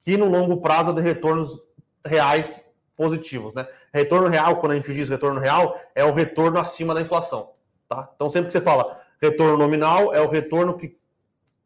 [0.00, 1.66] que no longo prazo dê retornos
[2.04, 2.60] reais
[2.96, 3.66] positivos, né?
[3.94, 7.52] Retorno real, quando a gente diz retorno real, é o retorno acima da inflação,
[7.88, 8.10] tá?
[8.14, 10.96] Então sempre que você fala retorno nominal, é o retorno que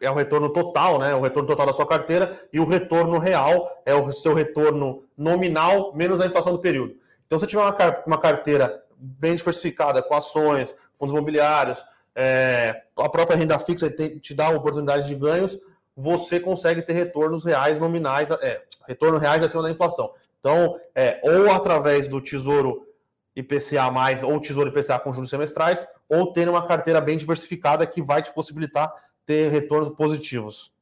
[0.00, 1.14] é o retorno total, né?
[1.14, 5.94] O retorno total da sua carteira e o retorno real é o seu retorno nominal
[5.94, 6.94] menos a inflação do período.
[7.26, 7.62] Então, se tiver
[8.06, 14.48] uma carteira bem diversificada, com ações, fundos imobiliários, é, a própria renda fixa te, dá
[14.48, 15.58] oportunidade de ganhos,
[15.94, 20.12] você consegue ter retornos reais nominais, é, retorno reais acima da inflação.
[20.38, 22.86] Então, é, ou através do Tesouro
[23.34, 23.90] IPCA+,
[24.24, 28.32] ou Tesouro IPCA com juros semestrais, ou ter uma carteira bem diversificada que vai te
[28.32, 28.92] possibilitar
[29.26, 30.72] ter retornos positivos.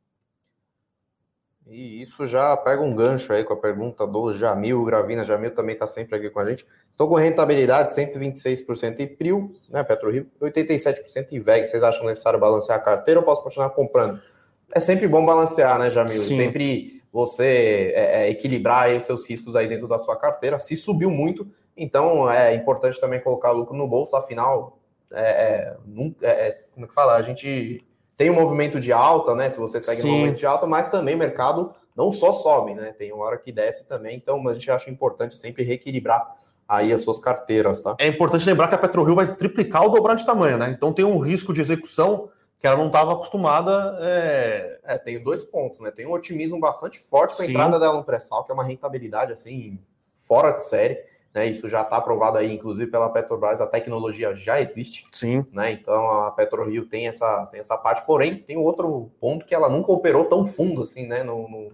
[1.66, 5.24] E isso já pega um gancho aí com a pergunta do Jamil Gravina.
[5.24, 6.66] Jamil também está sempre aqui com a gente.
[6.90, 11.66] Estou com rentabilidade 126% em PRIO, né, PetroRio, 87% em VEG.
[11.66, 14.20] Vocês acham necessário balancear a carteira ou posso continuar comprando?
[14.74, 16.12] É sempre bom balancear, né, Jamil?
[16.12, 16.36] Sim.
[16.36, 20.58] Sempre você é, é, equilibrar os seus riscos aí dentro da sua carteira.
[20.58, 24.78] Se subiu muito, então é importante também colocar lucro no bolso, afinal,
[25.10, 25.76] é, é,
[26.22, 27.14] é, é como é que fala?
[27.14, 27.82] A gente
[28.16, 29.50] tem um movimento de alta, né?
[29.50, 30.08] Se você segue Sim.
[30.08, 32.92] no movimento de alta, mas também o mercado não só sobe, né?
[32.92, 36.36] Tem uma hora que desce também, então a gente acha importante sempre reequilibrar
[36.68, 37.96] aí as suas carteiras, tá?
[37.98, 40.70] É importante lembrar que a PetroRio vai triplicar ou dobrar de tamanho, né?
[40.70, 43.96] Então tem um risco de execução que ela não estava acostumada.
[44.00, 44.80] É...
[44.84, 44.98] é...
[44.98, 45.90] tem dois pontos, né?
[45.90, 49.32] Tem um otimismo bastante forte com a entrada dela no pré-sal, que é uma rentabilidade
[49.32, 49.78] assim
[50.14, 50.98] fora de série.
[51.34, 55.04] Né, isso já está aprovado aí, inclusive pela Petrobras, a tecnologia já existe.
[55.10, 55.44] Sim.
[55.52, 59.68] Né, então a PetroRio tem essa, tem essa parte, porém tem outro ponto que ela
[59.68, 61.24] nunca operou tão fundo assim, né?
[61.24, 61.72] No, no,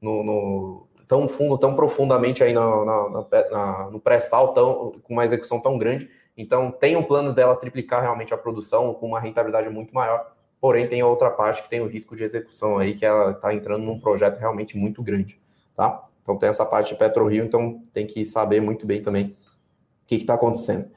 [0.00, 5.60] no, no tão fundo, tão profundamente aí na, na, na, no pré-sal, com uma execução
[5.60, 6.08] tão grande.
[6.36, 10.32] Então tem um plano dela triplicar realmente a produção com uma rentabilidade muito maior.
[10.60, 13.84] Porém, tem outra parte que tem o risco de execução aí, que ela está entrando
[13.84, 15.40] num projeto realmente muito grande,
[15.76, 16.07] tá?
[16.28, 20.16] Então tem essa parte de PetroRio, então tem que saber muito bem também o que
[20.16, 20.90] está acontecendo.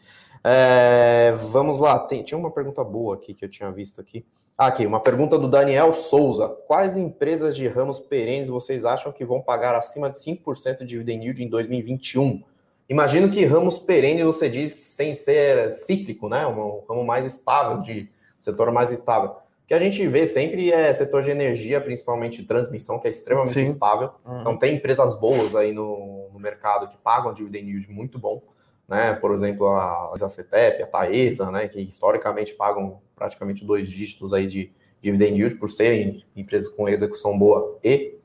[0.44, 4.26] É, vamos lá, tem, tinha uma pergunta boa aqui que eu tinha visto aqui.
[4.58, 6.50] Ah, aqui, uma pergunta do Daniel Souza.
[6.68, 11.24] Quais empresas de ramos perenes vocês acham que vão pagar acima de 5% de dividend
[11.24, 12.44] yield em 2021?
[12.90, 16.46] Imagino que ramos perenes você diz sem ser cíclico, né?
[16.46, 19.38] Um ramo mais estável, de um setor mais estável
[19.72, 23.64] que a gente vê sempre é setor de energia, principalmente transmissão, que é extremamente Sim.
[23.64, 24.10] estável.
[24.26, 24.42] Uhum.
[24.42, 28.44] Então tem empresas boas aí no, no, mercado que pagam dividend yield muito bom,
[28.86, 29.14] né?
[29.14, 31.70] Por exemplo, a, a CETEP, a Taesa, né?
[31.70, 37.40] Que historicamente pagam praticamente dois dígitos aí de dividend yield por serem empresas com execução
[37.40, 38.18] boa e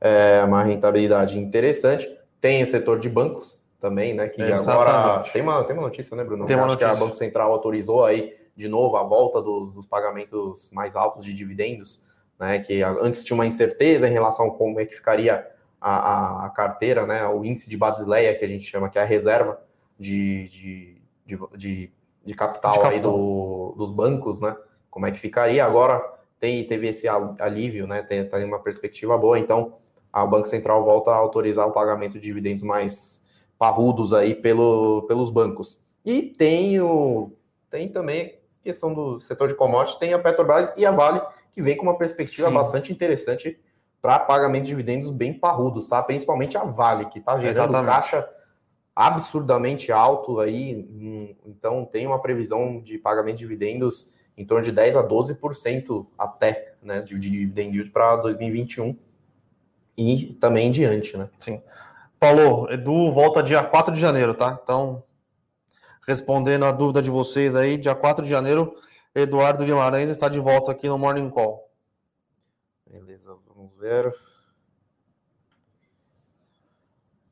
[0.00, 2.08] é, uma rentabilidade interessante.
[2.40, 4.26] Tem o setor de bancos também, né?
[4.26, 4.90] Que Exatamente.
[4.90, 6.46] agora tem uma, tem uma notícia, né, Bruno?
[6.46, 6.88] Tem uma notícia.
[6.88, 11.24] que a Banco Central autorizou aí de novo a volta dos, dos pagamentos mais altos
[11.24, 12.02] de dividendos,
[12.38, 15.46] né, que antes tinha uma incerteza em relação a como é que ficaria
[15.80, 19.06] a, a, carteira, né, o índice de Basileia, que a gente chama, que é a
[19.06, 19.60] reserva
[19.98, 21.92] de, de, de, de,
[22.24, 22.90] de capital, de capital.
[22.90, 24.56] Aí do, dos bancos, né,
[24.90, 25.64] como é que ficaria.
[25.64, 26.02] Agora
[26.40, 29.74] tem, teve esse alívio, né, tem, tem uma perspectiva boa, então
[30.12, 33.22] a Banco Central volta a autorizar o pagamento de dividendos mais
[33.58, 35.80] parrudos aí pelo, pelos bancos.
[36.04, 37.32] E tem, o,
[37.70, 41.20] tem também questão do setor de commodities, tem a Petrobras e a Vale,
[41.52, 42.54] que vem com uma perspectiva Sim.
[42.54, 43.60] bastante interessante
[44.00, 46.02] para pagamento de dividendos bem parrudos, tá?
[46.02, 47.92] Principalmente a Vale, que está gerando Exatamente.
[47.92, 48.28] caixa
[48.96, 54.72] absurdamente alto aí, hum, então tem uma previsão de pagamento de dividendos em torno de
[54.72, 58.96] 10 a 12% até, né, de, de dividend para 2021
[59.96, 61.28] e também em diante, né?
[61.38, 61.60] Sim.
[62.18, 64.58] Paulo, Edu volta dia 4 de janeiro, tá?
[64.62, 65.02] Então,
[66.06, 68.76] respondendo a dúvida de vocês aí, dia 4 de janeiro,
[69.14, 71.70] Eduardo Guimarães está de volta aqui no Morning Call.
[72.90, 74.14] Beleza, vamos ver.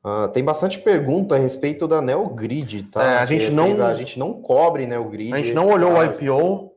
[0.03, 3.03] Uh, tem bastante pergunta a respeito da NeoGrid, tá?
[3.03, 5.33] É, a gente não a gente não cobre NeoGrid.
[5.33, 6.75] A gente não olhou o IPO,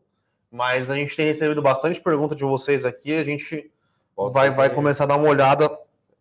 [0.51, 3.17] mas a gente tem recebido bastante pergunta de vocês aqui.
[3.17, 3.73] A gente
[4.33, 5.69] vai, vai começar a dar uma olhada.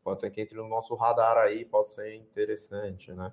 [0.04, 3.32] Pode ser que entre no nosso radar aí, pode ser interessante, né?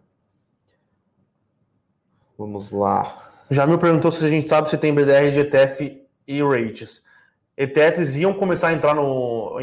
[2.38, 3.30] Vamos lá.
[3.50, 7.02] Já me perguntou se a gente sabe se tem BDR de ETF e rates.
[7.56, 9.56] ETFs iam começar a entrar no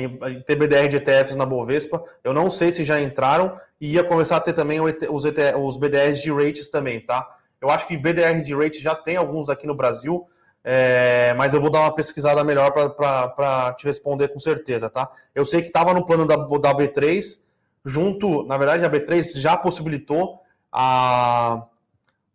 [0.45, 2.03] ter BDR de ETFs na Bovespa.
[2.23, 5.77] Eu não sei se já entraram e ia começar a ter também os, ETF, os
[5.77, 7.27] BDRs de rates também, tá?
[7.59, 10.27] Eu acho que BDR de rates já tem alguns aqui no Brasil,
[10.63, 15.09] é, mas eu vou dar uma pesquisada melhor para te responder com certeza, tá?
[15.33, 17.39] Eu sei que estava no plano da, da B3,
[17.83, 21.63] junto, na verdade, a B3 já possibilitou a,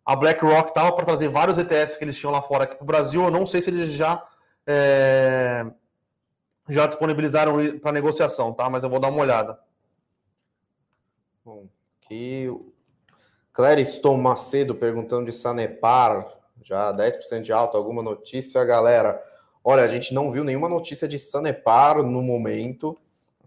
[0.05, 2.87] a BlackRock estava para trazer vários ETFs que eles tinham lá fora aqui para o
[2.87, 3.23] Brasil.
[3.23, 4.23] Eu não sei se eles já
[4.67, 5.65] é,
[6.69, 8.69] já disponibilizaram para negociação, tá?
[8.69, 9.59] Mas eu vou dar uma olhada.
[11.43, 11.67] Bom,
[12.01, 12.51] aqui
[13.51, 16.27] Clériston Macedo perguntando de Sanepar,
[16.63, 19.21] já 10% de alta, alguma notícia, galera?
[19.63, 22.95] Olha, a gente não viu nenhuma notícia de Sanepar no momento.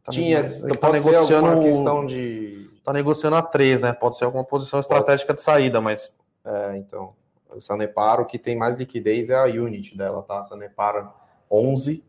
[0.03, 0.42] Tá Tinha,
[0.81, 3.92] tá negociando questão de tá negociando a 3, né?
[3.92, 5.38] Pode ser alguma posição estratégica Pode...
[5.38, 6.11] de saída, mas
[6.49, 7.15] é, então,
[7.51, 10.43] o Sanepar, o que tem mais liquidez é a unit dela, tá?
[10.45, 11.15] Sanepar
[11.51, 12.05] 11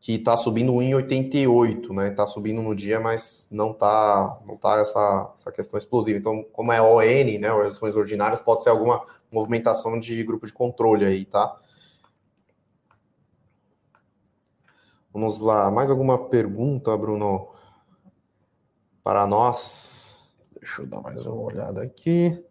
[0.00, 2.08] que está subindo 1,88, né?
[2.08, 6.18] Está subindo no dia, mas não está não tá essa, essa questão explosiva.
[6.18, 11.04] Então, como é ON, né, ações ordinárias, pode ser alguma movimentação de grupo de controle
[11.04, 11.56] aí, tá?
[15.12, 17.48] Vamos lá, mais alguma pergunta, Bruno?
[19.02, 20.30] Para nós.
[20.60, 22.44] Deixa eu dar mais uma olhada aqui.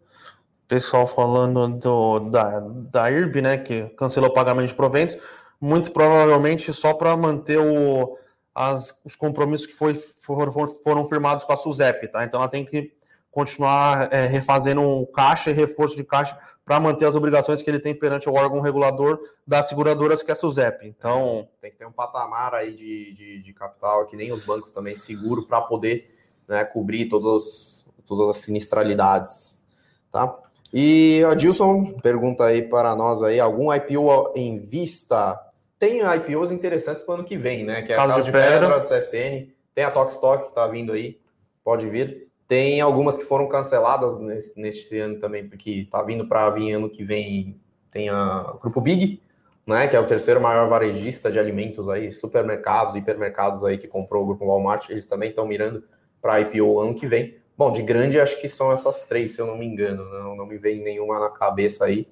[0.68, 5.16] Pessoal falando do, da, da IRB, né, que cancelou o pagamento de proventos
[5.60, 8.16] muito provavelmente só para manter o,
[8.54, 12.24] as, os compromissos que foi, foram, foram firmados com a SUSEP, tá?
[12.24, 12.92] Então ela tem que
[13.30, 17.78] continuar é, refazendo o caixa e reforço de caixa para manter as obrigações que ele
[17.78, 20.86] tem perante o órgão regulador das seguradoras, que é a SUSEP.
[20.86, 21.48] Então.
[21.60, 24.94] Tem que ter um patamar aí de, de, de capital, que nem os bancos também,
[24.94, 26.14] seguro, para poder
[26.46, 29.64] né, cobrir todas as, todas as sinistralidades.
[30.12, 30.38] Tá?
[30.72, 35.40] E a Dilson pergunta aí para nós aí, algum IPO em vista?
[35.78, 37.82] Tem IPOs interessantes para o ano que vem, né?
[37.82, 40.92] Que é a Casa, de Pedra, Pedra do CSN, tem a Tokstok que está vindo
[40.92, 41.18] aí,
[41.64, 42.28] pode vir.
[42.46, 46.90] Tem algumas que foram canceladas nesse, neste ano também, porque está vindo para vir ano
[46.90, 47.60] que vem.
[47.90, 49.22] Tem a, Grupo Big,
[49.66, 49.86] né?
[49.86, 54.26] Que é o terceiro maior varejista de alimentos aí, supermercados, hipermercados aí que comprou o
[54.26, 55.84] Grupo Walmart, eles também estão mirando
[56.20, 57.37] para IPO ano que vem.
[57.58, 60.08] Bom, de grande acho que são essas três, se eu não me engano.
[60.10, 62.06] Não, não me vem nenhuma na cabeça aí,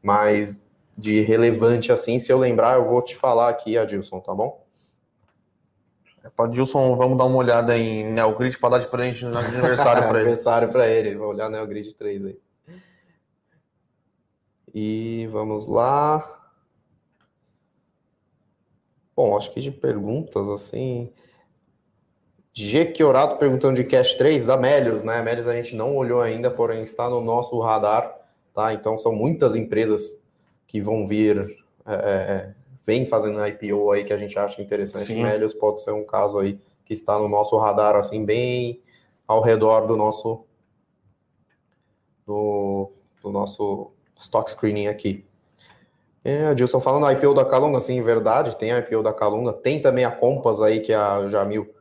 [0.00, 0.64] mas
[0.96, 4.64] de relevante assim, se eu lembrar, eu vou te falar aqui, Adilson, tá bom?
[6.22, 10.10] É, Adilson, vamos dar uma olhada em Neogrid para dar de presente no aniversário para
[10.20, 10.28] ele.
[10.28, 12.38] aniversário para ele, vou olhar Neogrid 3 aí.
[14.72, 16.48] E vamos lá.
[19.16, 21.12] Bom, acho que de perguntas assim.
[22.54, 25.18] Gequiorato perguntando de Cash 3, Amélios, né?
[25.18, 28.14] Amélios a gente não olhou ainda, porém está no nosso radar,
[28.54, 28.74] tá?
[28.74, 30.20] Então são muitas empresas
[30.66, 35.04] que vão vir, é, é, é vem fazendo IPO aí que a gente acha interessante.
[35.04, 35.22] Sim.
[35.22, 38.80] Melios pode ser um caso aí que está no nosso radar, assim, bem
[39.26, 40.44] ao redor do nosso
[42.26, 42.90] do,
[43.22, 45.24] do nosso stock screening aqui.
[46.24, 49.80] É, Adilson, falando da IPO da Calunga, sim, verdade, tem a IPO da Calunga, tem
[49.80, 51.74] também a Compass aí, que a Jamil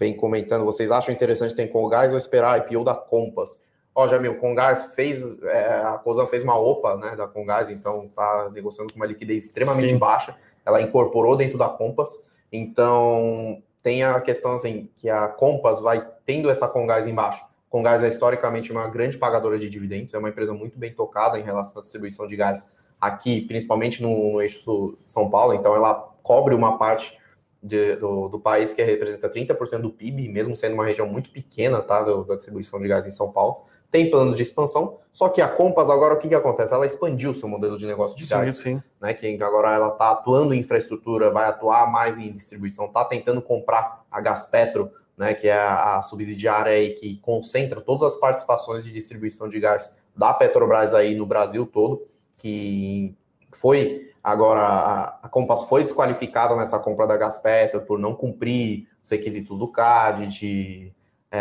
[0.00, 0.64] vem comentando.
[0.64, 3.60] Vocês acham interessante ter Congás ou esperar a IPO da Compass?
[3.94, 8.48] Ó, Jamil, Congás fez, é, a Cosan fez uma OPA, né, da Congás, então tá
[8.50, 9.98] negociando com uma liquidez extremamente Sim.
[9.98, 10.34] baixa.
[10.64, 16.48] Ela incorporou dentro da Compass, então tem a questão assim que a Compass vai tendo
[16.48, 17.44] essa Congás embaixo.
[17.68, 21.42] Congás é historicamente uma grande pagadora de dividendos, é uma empresa muito bem tocada em
[21.42, 26.54] relação à distribuição de gás aqui, principalmente no, no eixo São Paulo, então ela cobre
[26.54, 27.19] uma parte
[27.62, 31.82] de, do, do, país que representa 30% do PIB, mesmo sendo uma região muito pequena
[31.82, 33.64] tá, do, da distribuição de gás em São Paulo.
[33.90, 36.72] tem planos de expansão, só que a Compass agora o que, que acontece?
[36.72, 38.82] Ela expandiu seu modelo de negócio de sim, gás, sim.
[39.00, 39.12] né?
[39.12, 44.04] Que agora ela está atuando em infraestrutura, vai atuar mais em distribuição, está tentando comprar
[44.10, 45.34] a Gaspetro, né?
[45.34, 49.96] Que é a, a subsidiária aí que concentra todas as participações de distribuição de gás
[50.16, 52.06] da Petrobras aí no Brasil todo,
[52.38, 53.14] que
[53.52, 59.10] foi agora a, a Compass foi desqualificada nessa compra da Gaspetro por não cumprir os
[59.10, 60.92] requisitos do CAD de,
[61.30, 61.40] é,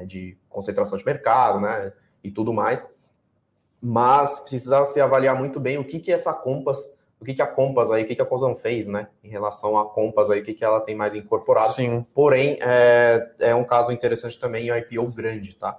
[0.00, 1.92] é, de concentração de mercado, né?
[2.22, 2.88] E tudo mais
[3.80, 7.46] mas precisa se avaliar muito bem o que que essa Compass, o que que a
[7.46, 10.44] Compass aí, o que que a Cosão fez, né, em relação à Compass aí, o
[10.44, 11.72] que que ela tem mais incorporado.
[11.72, 12.04] Sim.
[12.14, 15.78] Porém, é, é um caso interessante também, o IPO grande, tá?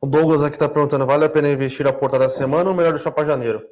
[0.00, 2.92] O Douglas aqui está perguntando: vale a pena investir a porta da semana ou melhor
[2.92, 3.64] deixar para janeiro?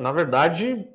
[0.00, 0.88] Na verdade,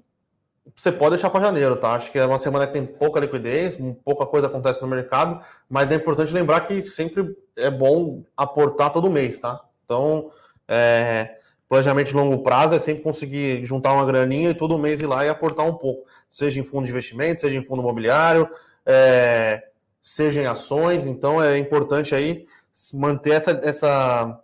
[0.75, 1.93] você pode deixar para janeiro, tá?
[1.93, 5.91] Acho que é uma semana que tem pouca liquidez, pouca coisa acontece no mercado, mas
[5.91, 9.61] é importante lembrar que sempre é bom aportar todo mês, tá?
[9.85, 10.31] Então,
[10.67, 11.37] é,
[11.67, 15.25] planejamento de longo prazo é sempre conseguir juntar uma graninha e todo mês ir lá
[15.25, 18.49] e aportar um pouco, seja em fundo de investimento, seja em fundo imobiliário,
[18.85, 19.63] é,
[20.01, 21.05] seja em ações.
[21.05, 22.45] Então, é importante aí
[22.93, 24.39] manter essa, essa,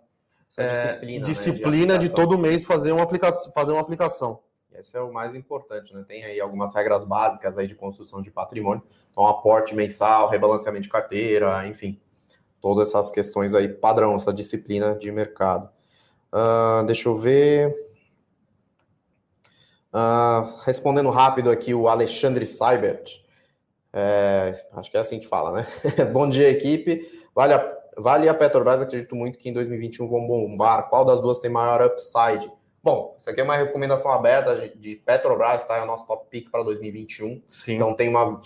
[0.56, 4.40] essa disciplina, é, disciplina né, de, de todo mês fazer uma, aplica fazer uma aplicação.
[4.72, 6.04] Esse é o mais importante, né?
[6.06, 10.90] Tem aí algumas regras básicas aí de construção de patrimônio, então aporte mensal, rebalanceamento de
[10.90, 11.98] carteira, enfim,
[12.60, 15.70] todas essas questões aí padrão, essa disciplina de mercado.
[16.32, 17.74] Uh, deixa eu ver.
[19.94, 23.24] Uh, respondendo rápido aqui o Alexandre Seibert.
[23.98, 25.66] É, acho que é assim que fala, né?
[26.12, 27.08] Bom dia, equipe.
[27.34, 30.88] Vale a, vale a Petrobras, acredito muito que em 2021 vão bombar.
[30.88, 32.50] Qual das duas tem maior upside?
[32.86, 35.76] Bom, isso aqui é uma recomendação aberta de, Petrobras, tá?
[35.76, 37.42] É o nosso top pick para 2021.
[37.44, 37.74] Sim.
[37.74, 38.40] Então tem uma,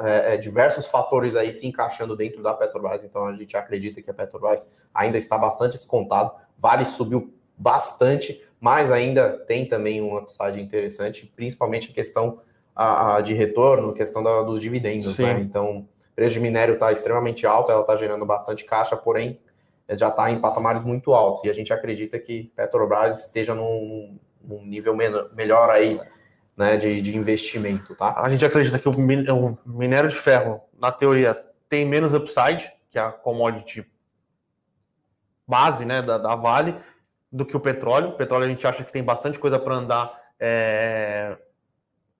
[0.00, 3.02] é, é, diversos fatores aí se encaixando dentro da Petrobras.
[3.02, 6.32] Então a gente acredita que a Petrobras ainda está bastante descontado.
[6.58, 12.42] Vale subiu bastante, mas ainda tem também um upside interessante, principalmente em questão
[12.76, 15.18] a, a de retorno, questão da, dos dividendos.
[15.18, 15.40] Né?
[15.40, 15.88] Então,
[16.18, 19.38] preço de minério está extremamente alto, ela está gerando bastante caixa, porém
[19.90, 21.44] já está em patamares muito altos.
[21.44, 25.96] E a gente acredita que Petrobras esteja num, num nível menor, melhor aí
[26.56, 27.94] né, de, de, investimento.
[27.94, 28.20] Tá?
[28.20, 33.12] A gente acredita que o, minério de ferro, na teoria, tem menos upside, que a
[33.12, 33.88] commodity
[35.46, 36.74] base né, da, da Vale,
[37.30, 38.08] do que o petróleo.
[38.08, 41.38] O petróleo a gente acha que tem bastante coisa para andar é,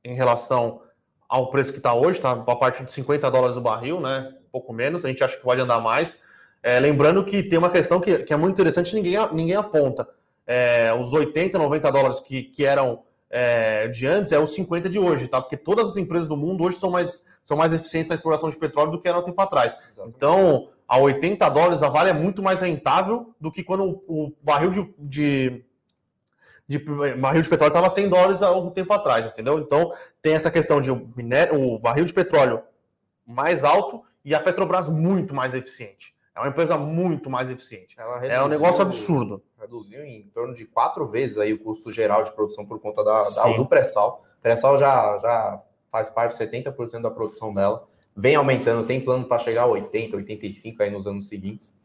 [0.04, 0.82] em relação
[1.28, 4.32] ao preço que está hoje, está a partir de 50 dólares o barril, né?
[4.46, 5.04] Um pouco menos.
[5.04, 6.16] A gente acha que pode andar mais.
[6.62, 10.08] É, lembrando que tem uma questão que, que é muito interessante, ninguém, ninguém aponta.
[10.46, 14.98] É, os 80, 90 dólares que, que eram é, de antes é os 50 de
[14.98, 15.40] hoje, tá?
[15.40, 18.56] Porque todas as empresas do mundo hoje são mais, são mais eficientes na exploração de
[18.56, 19.74] petróleo do que eram um tempo atrás.
[19.92, 20.16] Exatamente.
[20.16, 24.32] Então, a 80 dólares a Vale é muito mais rentável do que quando o, o
[24.42, 25.64] barril de, de,
[26.68, 29.58] de, barril de petróleo estava 100 dólares há algum tempo atrás, entendeu?
[29.58, 29.90] Então,
[30.20, 32.62] tem essa questão de o, minério, o barril de petróleo
[33.26, 36.14] mais alto e a Petrobras muito mais eficiente.
[36.36, 37.96] É uma empresa muito mais eficiente.
[37.96, 39.42] Reduziu, é um negócio absurdo.
[39.58, 43.14] Reduziu em torno de quatro vezes aí o custo geral de produção por conta da,
[43.14, 44.24] da do pré-sal.
[44.38, 47.88] O pré-sal já, já faz parte de 70% da produção dela.
[48.14, 51.77] Vem aumentando, tem plano para chegar a 80, 85 aí nos anos seguintes.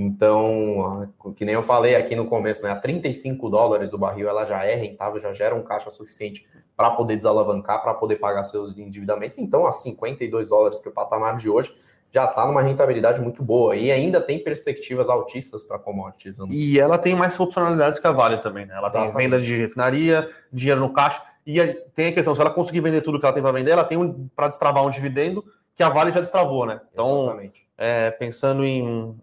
[0.00, 2.70] Então, que nem eu falei aqui no começo, né?
[2.70, 6.46] A 35 dólares o barril ela já é rentável, já gera um caixa suficiente
[6.76, 9.38] para poder desalavancar, para poder pagar seus endividamentos.
[9.38, 11.74] Então, a 52 dólares que é o patamar de hoje,
[12.12, 16.38] já está numa rentabilidade muito boa e ainda tem perspectivas altistas para commodities.
[16.48, 18.74] E ela tem mais funcionalidades que a Vale também, né?
[18.76, 19.16] Ela Exatamente.
[19.16, 21.60] tem venda de refinaria, dinheiro no caixa, e
[21.92, 23.98] tem a questão, se ela conseguir vender tudo que ela tem para vender, ela tem
[23.98, 25.44] um, para destravar um dividendo
[25.74, 26.80] que a Vale já destravou, né?
[26.92, 27.36] Então,
[27.76, 29.18] é, pensando em...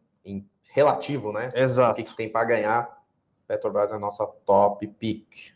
[0.75, 1.53] relativo, né?
[1.55, 1.93] Exato.
[1.93, 3.01] O que, que tem para ganhar,
[3.47, 5.53] Petrobras é a nossa top pick.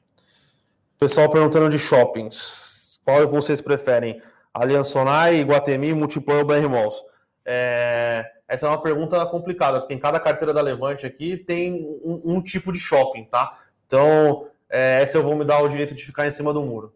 [0.98, 3.00] Pessoal perguntando de shoppings.
[3.04, 4.22] Qual vocês preferem?
[4.54, 7.04] Aliança Sonai, Iguatemi, Multiplan ou BR Malls?
[7.46, 12.22] É, essa é uma pergunta complicada, porque em cada carteira da Levante aqui tem um,
[12.24, 13.60] um tipo de shopping, tá?
[13.86, 16.94] Então, é, essa eu vou me dar o direito de ficar em cima do muro.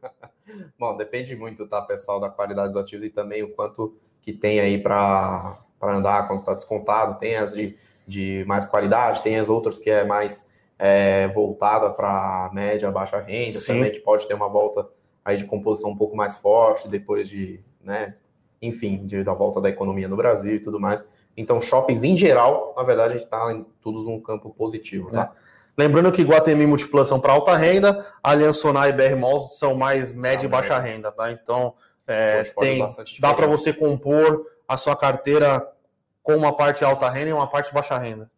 [0.78, 4.60] Bom, depende muito, tá, pessoal, da qualidade dos ativos e também o quanto que tem
[4.60, 7.18] aí para andar, quanto está descontado.
[7.18, 10.48] Tem as de, de mais qualidade, tem as outras que é mais
[10.78, 13.74] é, voltada para média, baixa renda, Sim.
[13.74, 14.86] também que pode ter uma volta
[15.24, 18.14] aí de composição um pouco mais forte depois de, né,
[18.62, 21.08] enfim, de, da volta da economia no Brasil e tudo mais.
[21.36, 25.32] Então, shoppings em geral, na verdade, a gente está em todos num campo positivo, tá?
[25.42, 25.46] É.
[25.78, 30.46] Lembrando que Guatemi Multiplan são para alta renda, Aliança e BR Malls são mais média
[30.46, 31.30] ah, e baixa renda, tá?
[31.30, 31.74] Então,
[32.06, 32.86] é, tem,
[33.20, 35.72] dá para você compor a sua carteira
[36.22, 38.30] com uma parte alta renda e uma parte baixa renda.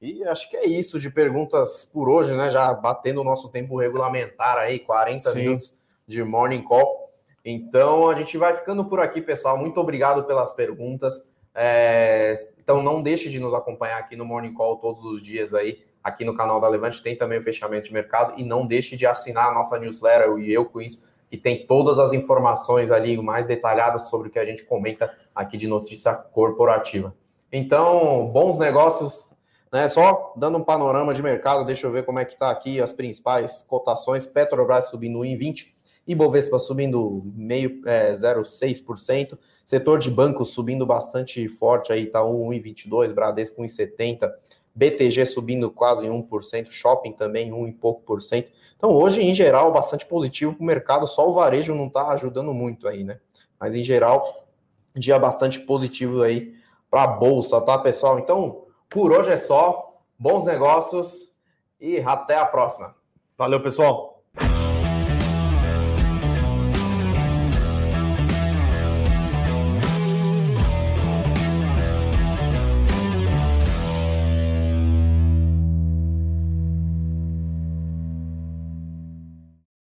[0.00, 2.50] E acho que é isso de perguntas por hoje, né?
[2.50, 5.38] Já batendo o nosso tempo regulamentar aí, 40 Sim.
[5.38, 7.12] minutos de morning call.
[7.44, 9.56] Então a gente vai ficando por aqui, pessoal.
[9.56, 11.28] Muito obrigado pelas perguntas.
[11.54, 12.34] É...
[12.58, 16.24] Então não deixe de nos acompanhar aqui no Morning Call todos os dias aí, aqui
[16.24, 17.02] no canal da Levante.
[17.02, 18.34] Tem também o fechamento de mercado.
[18.38, 21.98] E não deixe de assinar a nossa newsletter, e eu com isso, que tem todas
[21.98, 27.14] as informações ali mais detalhadas sobre o que a gente comenta aqui de notícia corporativa.
[27.50, 29.32] Então, bons negócios,
[29.72, 29.88] né?
[29.88, 32.92] Só dando um panorama de mercado, deixa eu ver como é que está aqui as
[32.92, 34.26] principais cotações.
[34.26, 35.72] Petrobras subindo 1,20,
[36.06, 39.38] Ibovespa subindo meio é, 0,6%.
[39.64, 44.28] Setor de bancos subindo bastante forte aí, tá 1,22, Bradesco 1,70,
[44.74, 48.50] BTG subindo quase 1%, shopping também 1 e pouco por cento.
[48.76, 52.52] Então, hoje, em geral, bastante positivo para o mercado, só o varejo não está ajudando
[52.52, 53.20] muito aí, né?
[53.60, 54.41] Mas, em geral,
[55.00, 56.54] dia bastante positivo aí
[56.90, 58.18] para a Bolsa, tá, pessoal?
[58.18, 59.88] Então, por hoje é só.
[60.18, 61.36] Bons negócios
[61.80, 62.94] e até a próxima.
[63.36, 64.11] Valeu, pessoal.